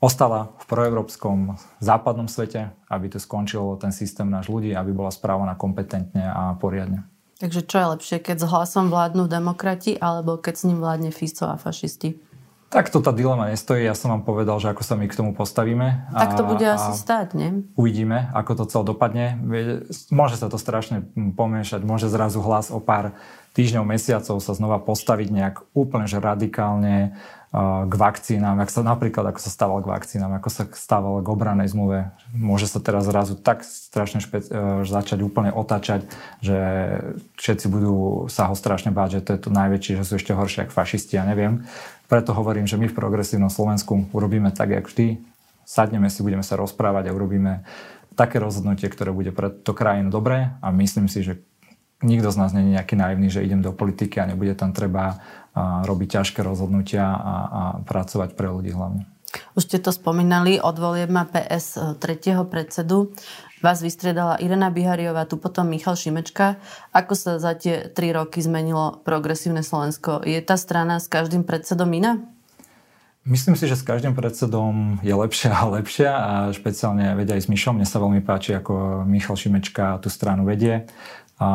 ostala 0.00 0.56
v 0.58 0.64
proeurópskom 0.64 1.60
západnom 1.78 2.26
svete, 2.26 2.72
aby 2.88 3.06
to 3.12 3.20
skončil 3.20 3.76
ten 3.76 3.92
systém 3.92 4.26
náš 4.26 4.48
ľudí, 4.48 4.72
aby 4.72 4.96
bola 4.96 5.12
správaná 5.12 5.54
kompetentne 5.54 6.24
a 6.24 6.56
poriadne. 6.56 7.04
Takže 7.40 7.64
čo 7.64 7.76
je 7.80 7.90
lepšie, 7.96 8.16
keď 8.20 8.36
s 8.44 8.50
hlasom 8.52 8.92
vládnu 8.92 9.24
demokrati 9.24 9.96
alebo 9.96 10.36
keď 10.36 10.54
s 10.56 10.66
ním 10.68 10.84
vládne 10.84 11.08
Fico 11.08 11.48
a 11.48 11.56
fašisti? 11.56 12.20
Tak 12.70 12.86
to 12.94 13.02
tá 13.02 13.10
dilema 13.10 13.50
nestojí. 13.50 13.82
Ja 13.82 13.98
som 13.98 14.14
vám 14.14 14.22
povedal, 14.22 14.62
že 14.62 14.70
ako 14.70 14.86
sa 14.86 14.94
my 14.94 15.10
k 15.10 15.18
tomu 15.18 15.34
postavíme. 15.34 16.06
Tak 16.14 16.38
to 16.38 16.46
bude 16.46 16.62
asi 16.62 16.94
stáť, 16.94 17.34
nie? 17.34 17.66
Uvidíme, 17.74 18.30
ako 18.30 18.62
to 18.62 18.64
celé 18.70 18.84
dopadne. 18.94 19.26
Môže 20.14 20.38
sa 20.38 20.46
to 20.46 20.54
strašne 20.54 21.02
pomiešať. 21.34 21.82
Môže 21.82 22.06
zrazu 22.06 22.38
hlas 22.38 22.70
o 22.70 22.78
pár 22.78 23.18
týždňov, 23.58 23.82
mesiacov 23.82 24.38
sa 24.38 24.52
znova 24.54 24.78
postaviť 24.78 25.28
nejak 25.34 25.56
úplne 25.74 26.06
že 26.06 26.22
radikálne 26.22 27.18
k 27.90 27.90
vakcínám, 27.90 28.62
ak 28.62 28.70
sa, 28.70 28.86
napríklad 28.86 29.34
ako 29.34 29.42
sa 29.42 29.50
stával 29.50 29.82
k 29.82 29.90
vakcínám, 29.90 30.38
ako 30.38 30.48
sa 30.54 30.62
stával 30.70 31.18
k 31.18 31.26
obranej 31.34 31.74
zmluve. 31.74 32.14
Môže 32.30 32.70
sa 32.70 32.78
teraz 32.78 33.10
zrazu 33.10 33.34
tak 33.34 33.66
strašne 33.66 34.22
špec- 34.22 34.46
e, 34.46 34.86
začať 34.86 35.18
úplne 35.18 35.50
otáčať, 35.50 36.06
že 36.38 36.54
všetci 37.42 37.66
budú 37.66 38.30
sa 38.30 38.46
ho 38.46 38.54
strašne 38.54 38.94
báť, 38.94 39.18
že 39.18 39.20
to 39.26 39.30
je 39.34 39.40
to 39.42 39.50
najväčšie, 39.50 39.98
že 39.98 40.06
sú 40.06 40.12
ešte 40.22 40.30
horšie 40.30 40.70
ako 40.70 40.78
fašisti, 40.78 41.18
ja 41.18 41.26
neviem. 41.26 41.66
Preto 42.10 42.34
hovorím, 42.34 42.66
že 42.66 42.74
my 42.74 42.90
v 42.90 42.98
progresívnom 42.98 43.54
Slovensku 43.54 44.10
urobíme 44.10 44.50
tak, 44.50 44.74
jak 44.74 44.90
vždy. 44.90 45.22
Sadneme 45.62 46.10
si, 46.10 46.26
budeme 46.26 46.42
sa 46.42 46.58
rozprávať 46.58 47.06
a 47.06 47.14
urobíme 47.14 47.62
také 48.18 48.42
rozhodnutie, 48.42 48.90
ktoré 48.90 49.14
bude 49.14 49.30
pre 49.30 49.54
to 49.54 49.70
krajinu 49.70 50.10
dobré 50.10 50.58
a 50.58 50.74
myslím 50.74 51.06
si, 51.06 51.22
že 51.22 51.38
nikto 52.02 52.34
z 52.34 52.36
nás 52.42 52.50
není 52.50 52.74
nejaký 52.74 52.98
naivný, 52.98 53.30
že 53.30 53.46
idem 53.46 53.62
do 53.62 53.70
politiky 53.70 54.18
a 54.18 54.26
nebude 54.26 54.58
tam 54.58 54.74
treba 54.74 55.22
robiť 55.86 56.20
ťažké 56.20 56.42
rozhodnutia 56.42 57.06
a, 57.06 57.34
a 57.46 57.62
pracovať 57.86 58.34
pre 58.34 58.50
ľudí 58.50 58.74
hlavne. 58.74 59.06
Už 59.54 59.70
ste 59.70 59.78
to 59.78 59.94
spomínali, 59.94 60.58
od 60.58 60.74
volieb 60.74 61.06
má 61.06 61.22
PS 61.22 61.78
e, 61.78 61.94
tretieho 62.02 62.42
predsedu. 62.50 63.14
Vás 63.60 63.84
vystriedala 63.84 64.40
Irena 64.40 64.72
Bihariová, 64.72 65.28
tu 65.28 65.36
potom 65.36 65.68
Michal 65.68 65.92
Šimečka. 65.92 66.56
Ako 66.96 67.12
sa 67.12 67.36
za 67.36 67.52
tie 67.52 67.92
tri 67.92 68.08
roky 68.08 68.40
zmenilo 68.40 69.04
progresívne 69.04 69.60
Slovensko? 69.60 70.24
Je 70.24 70.40
tá 70.40 70.56
strana 70.56 70.96
s 70.96 71.12
každým 71.12 71.44
predsedom 71.44 71.92
iná? 71.92 72.24
Myslím 73.28 73.60
si, 73.60 73.68
že 73.68 73.76
s 73.76 73.84
každým 73.84 74.16
predsedom 74.16 74.96
je 75.04 75.12
lepšia 75.12 75.52
a 75.52 75.68
lepšia 75.76 76.08
a 76.08 76.32
špeciálne 76.56 77.12
vedia 77.20 77.36
aj 77.36 77.44
s 77.44 77.48
Mišom. 77.52 77.76
Mne 77.76 77.84
sa 77.84 78.00
veľmi 78.00 78.24
páči, 78.24 78.56
ako 78.56 79.04
Michal 79.04 79.36
Šimečka 79.36 80.00
tú 80.00 80.08
stranu 80.08 80.48
vedie 80.48 80.88
a 81.40 81.48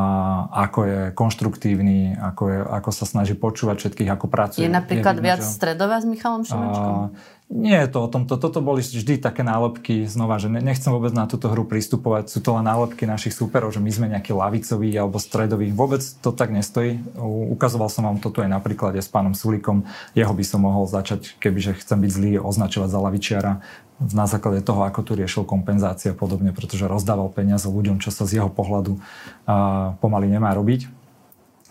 ako 0.49 0.79
je 0.85 0.99
konštruktívny, 1.13 2.17
ako, 2.17 2.43
je, 2.49 2.59
ako 2.69 2.89
sa 2.89 3.05
snaží 3.05 3.37
počúvať 3.37 3.85
všetkých, 3.85 4.09
ako 4.13 4.25
pracuje. 4.29 4.65
Je 4.65 4.69
napríklad 4.69 5.17
je 5.17 5.21
vidno, 5.21 5.29
viac 5.29 5.41
že... 5.41 5.49
stredová 5.49 6.01
s 6.01 6.05
Michalom 6.09 6.41
Šimečkom? 6.41 6.95
A, 7.05 7.13
nie 7.45 7.77
je 7.77 7.89
to 7.93 7.99
o 8.01 8.09
tomto. 8.09 8.41
Toto 8.41 8.57
boli 8.57 8.81
vždy 8.81 9.21
také 9.21 9.45
nálepky, 9.45 10.09
znova, 10.09 10.41
že 10.41 10.49
nechcem 10.49 10.89
vôbec 10.89 11.13
na 11.13 11.29
túto 11.29 11.45
hru 11.45 11.61
pristupovať. 11.61 12.33
Sú 12.33 12.41
to 12.41 12.57
len 12.57 12.65
nálepky 12.65 13.05
našich 13.05 13.37
súperov, 13.37 13.69
že 13.69 13.77
my 13.77 13.91
sme 13.93 14.09
nejakí 14.09 14.33
lavicoví 14.33 14.89
alebo 14.97 15.21
stredoví. 15.21 15.69
Vôbec 15.69 16.01
to 16.01 16.33
tak 16.33 16.49
nestojí. 16.49 17.05
Ukazoval 17.53 17.93
som 17.93 18.09
vám 18.09 18.17
toto 18.17 18.41
aj 18.41 18.49
napríklad 18.49 18.97
s 18.97 19.05
pánom 19.05 19.37
Sulikom. 19.37 19.85
Jeho 20.17 20.33
by 20.33 20.41
som 20.41 20.65
mohol 20.65 20.89
začať, 20.89 21.37
kebyže 21.37 21.77
chcem 21.85 22.01
byť 22.01 22.11
zlý, 22.11 22.31
označovať 22.41 22.89
za 22.89 22.99
lavičiara 22.99 23.53
na 23.95 24.25
základe 24.27 24.59
toho, 24.65 24.83
ako 24.83 25.05
tu 25.05 25.11
riešil 25.15 25.47
kompenzácie 25.47 26.11
a 26.11 26.17
podobne, 26.17 26.51
pretože 26.51 26.89
rozdával 26.89 27.31
peniaze 27.31 27.69
ľuďom, 27.69 28.03
čo 28.03 28.11
sa 28.11 28.27
z 28.27 28.41
jeho 28.41 28.51
pohľadu 28.51 28.99
uh, 28.99 29.95
pomaly 30.03 30.27
nemá 30.27 30.51
robiť. 30.51 30.91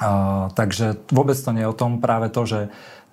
Uh, 0.01 0.49
takže 0.57 0.97
vôbec 1.13 1.37
to 1.37 1.51
nie 1.53 1.67
je 1.67 1.71
o 1.71 1.77
tom 1.77 2.01
práve 2.01 2.33
to, 2.33 2.49
že 2.49 2.61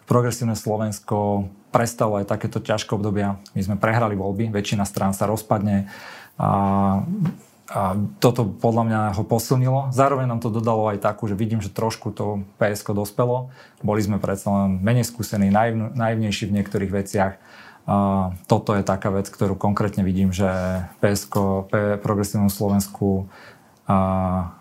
progresívne 0.08 0.56
Slovensko 0.56 1.50
prestalo 1.72 2.20
aj 2.20 2.28
takéto 2.28 2.60
ťažké 2.60 2.94
obdobia. 2.94 3.40
My 3.56 3.62
sme 3.64 3.76
prehrali 3.80 4.20
voľby, 4.20 4.52
väčšina 4.52 4.84
strán 4.84 5.16
sa 5.16 5.26
rozpadne. 5.26 5.88
A, 6.36 6.50
a 7.72 7.82
toto 8.20 8.44
podľa 8.46 8.84
mňa 8.86 9.00
ho 9.16 9.24
posilnilo. 9.24 9.96
Zároveň 9.96 10.28
nám 10.28 10.44
to 10.44 10.52
dodalo 10.52 10.92
aj 10.92 11.00
takú, 11.00 11.32
že 11.32 11.40
vidím, 11.40 11.64
že 11.64 11.72
trošku 11.72 12.12
to 12.12 12.44
PSK 12.60 12.92
dospelo. 12.92 13.50
Boli 13.80 14.04
sme 14.04 14.20
predsa 14.20 14.52
len 14.52 14.84
menej 14.84 15.08
skúsení, 15.08 15.48
naivnejší 15.96 16.52
v 16.52 16.56
niektorých 16.60 16.92
veciach. 16.92 17.34
A 17.90 17.96
toto 18.46 18.78
je 18.78 18.86
taká 18.86 19.10
vec, 19.10 19.26
ktorú 19.32 19.58
konkrétne 19.58 20.06
vidím, 20.06 20.30
že 20.30 20.48
PSK, 21.02 21.66
P, 21.72 21.72
Progresívnom 21.98 22.52
Slovensku 22.52 23.26
a 23.90 23.98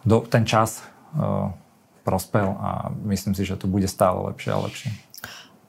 do, 0.08 0.24
ten 0.24 0.48
čas 0.48 0.80
a, 1.12 1.52
prospel 2.00 2.56
a 2.56 2.88
myslím 3.04 3.36
si, 3.36 3.44
že 3.44 3.60
to 3.60 3.68
bude 3.68 3.84
stále 3.86 4.32
lepšie 4.32 4.50
a 4.50 4.58
lepšie. 4.64 4.90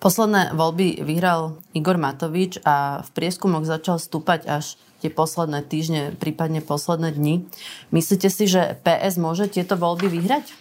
Posledné 0.01 0.57
voľby 0.57 1.05
vyhral 1.05 1.61
Igor 1.77 2.01
Matovič 2.01 2.57
a 2.65 3.05
v 3.05 3.09
prieskumoch 3.13 3.69
začal 3.69 4.01
stúpať 4.01 4.49
až 4.49 4.81
tie 4.97 5.13
posledné 5.13 5.61
týždne, 5.61 6.17
prípadne 6.17 6.65
posledné 6.65 7.13
dni. 7.13 7.45
Myslíte 7.93 8.33
si, 8.33 8.49
že 8.49 8.81
PS 8.81 9.21
môže 9.21 9.45
tieto 9.45 9.77
voľby 9.77 10.09
vyhrať? 10.09 10.57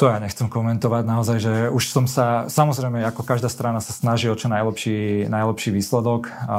To 0.00 0.08
ja 0.08 0.16
nechcem 0.16 0.48
komentovať 0.48 1.04
naozaj, 1.04 1.36
že 1.36 1.52
už 1.68 1.84
som 1.92 2.08
sa, 2.08 2.48
samozrejme, 2.48 3.04
ako 3.04 3.20
každá 3.20 3.52
strana 3.52 3.84
sa 3.84 3.92
snaží 3.92 4.32
o 4.32 4.36
čo 4.40 4.48
najlepší, 4.48 5.28
najlepší 5.28 5.76
výsledok 5.76 6.32
a 6.48 6.58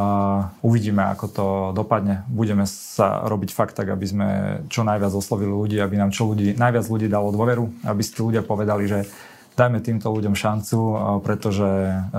uvidíme, 0.61 1.01
ako 1.09 1.25
to 1.33 1.45
dopadne. 1.73 2.21
Budeme 2.29 2.69
sa 2.69 3.25
robiť 3.25 3.49
fakt 3.49 3.73
tak, 3.73 3.89
aby 3.89 4.05
sme 4.05 4.27
čo 4.69 4.85
najviac 4.85 5.09
oslovili 5.17 5.49
ľudí, 5.49 5.81
aby 5.81 5.97
nám 5.97 6.13
čo 6.13 6.29
ľudí, 6.29 6.53
najviac 6.53 6.85
ľudí 6.85 7.09
dalo 7.09 7.33
dôveru, 7.33 7.89
aby 7.89 8.01
si 8.05 8.13
ľudia 8.21 8.45
povedali, 8.45 8.85
že 8.85 9.09
dajme 9.55 9.79
týmto 9.83 10.07
ľuďom 10.09 10.35
šancu, 10.35 10.77
pretože 11.21 11.67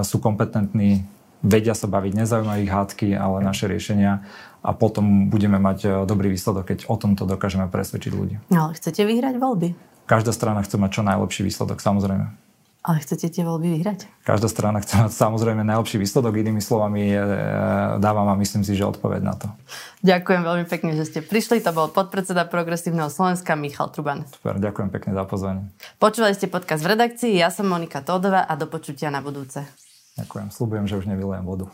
sú 0.05 0.23
kompetentní, 0.23 1.05
vedia 1.43 1.75
sa 1.75 1.91
baviť, 1.91 2.13
nezaujímajú 2.23 2.61
ich 2.63 2.73
hádky, 2.73 3.09
ale 3.19 3.43
naše 3.43 3.67
riešenia 3.67 4.23
a 4.63 4.71
potom 4.71 5.27
budeme 5.27 5.59
mať 5.59 5.79
e, 5.83 5.89
dobrý 6.07 6.31
výsledok, 6.31 6.71
keď 6.71 6.79
o 6.87 6.95
tomto 6.95 7.27
dokážeme 7.27 7.67
presvedčiť 7.67 8.13
ľudí. 8.15 8.39
No, 8.55 8.71
ale 8.71 8.79
chcete 8.79 9.03
vyhrať 9.03 9.35
voľby? 9.43 9.75
Každá 10.07 10.31
strana 10.31 10.63
chce 10.63 10.79
mať 10.79 10.91
čo 10.95 11.03
najlepší 11.03 11.43
výsledok, 11.43 11.83
samozrejme. 11.83 12.31
Ale 12.83 12.99
chcete 12.99 13.31
tie 13.31 13.47
voľby 13.47 13.79
vyhrať? 13.79 14.11
Každá 14.27 14.51
strana 14.51 14.83
chce 14.83 15.07
mať 15.07 15.15
samozrejme 15.15 15.63
najlepší 15.63 16.03
výsledok, 16.03 16.35
inými 16.35 16.59
slovami 16.59 17.15
e, 17.15 17.19
dávam 18.03 18.27
a 18.27 18.35
myslím 18.35 18.67
si, 18.67 18.75
že 18.75 18.83
odpoveď 18.83 19.23
na 19.23 19.39
to. 19.39 19.47
Ďakujem 20.03 20.43
veľmi 20.43 20.67
pekne, 20.67 20.91
že 20.99 21.07
ste 21.07 21.23
prišli. 21.23 21.63
To 21.63 21.71
bol 21.71 21.87
podpredseda 21.95 22.43
Progresívneho 22.43 23.07
Slovenska 23.07 23.55
Michal 23.55 23.95
Truban. 23.95 24.27
Super, 24.27 24.59
ďakujem 24.59 24.91
pekne 24.91 25.15
za 25.15 25.23
pozvanie. 25.23 25.71
Počúvali 26.03 26.35
ste 26.35 26.51
podcast 26.51 26.83
v 26.83 26.99
redakcii, 26.99 27.39
ja 27.39 27.55
som 27.55 27.71
Monika 27.71 28.03
Tódová 28.03 28.51
a 28.51 28.53
do 28.59 28.67
počutia 28.67 29.15
na 29.15 29.23
budúce. 29.23 29.63
Ďakujem, 30.19 30.51
slúbujem, 30.51 30.87
že 30.91 30.99
už 30.99 31.07
nevylujem 31.07 31.47
vodu. 31.47 31.71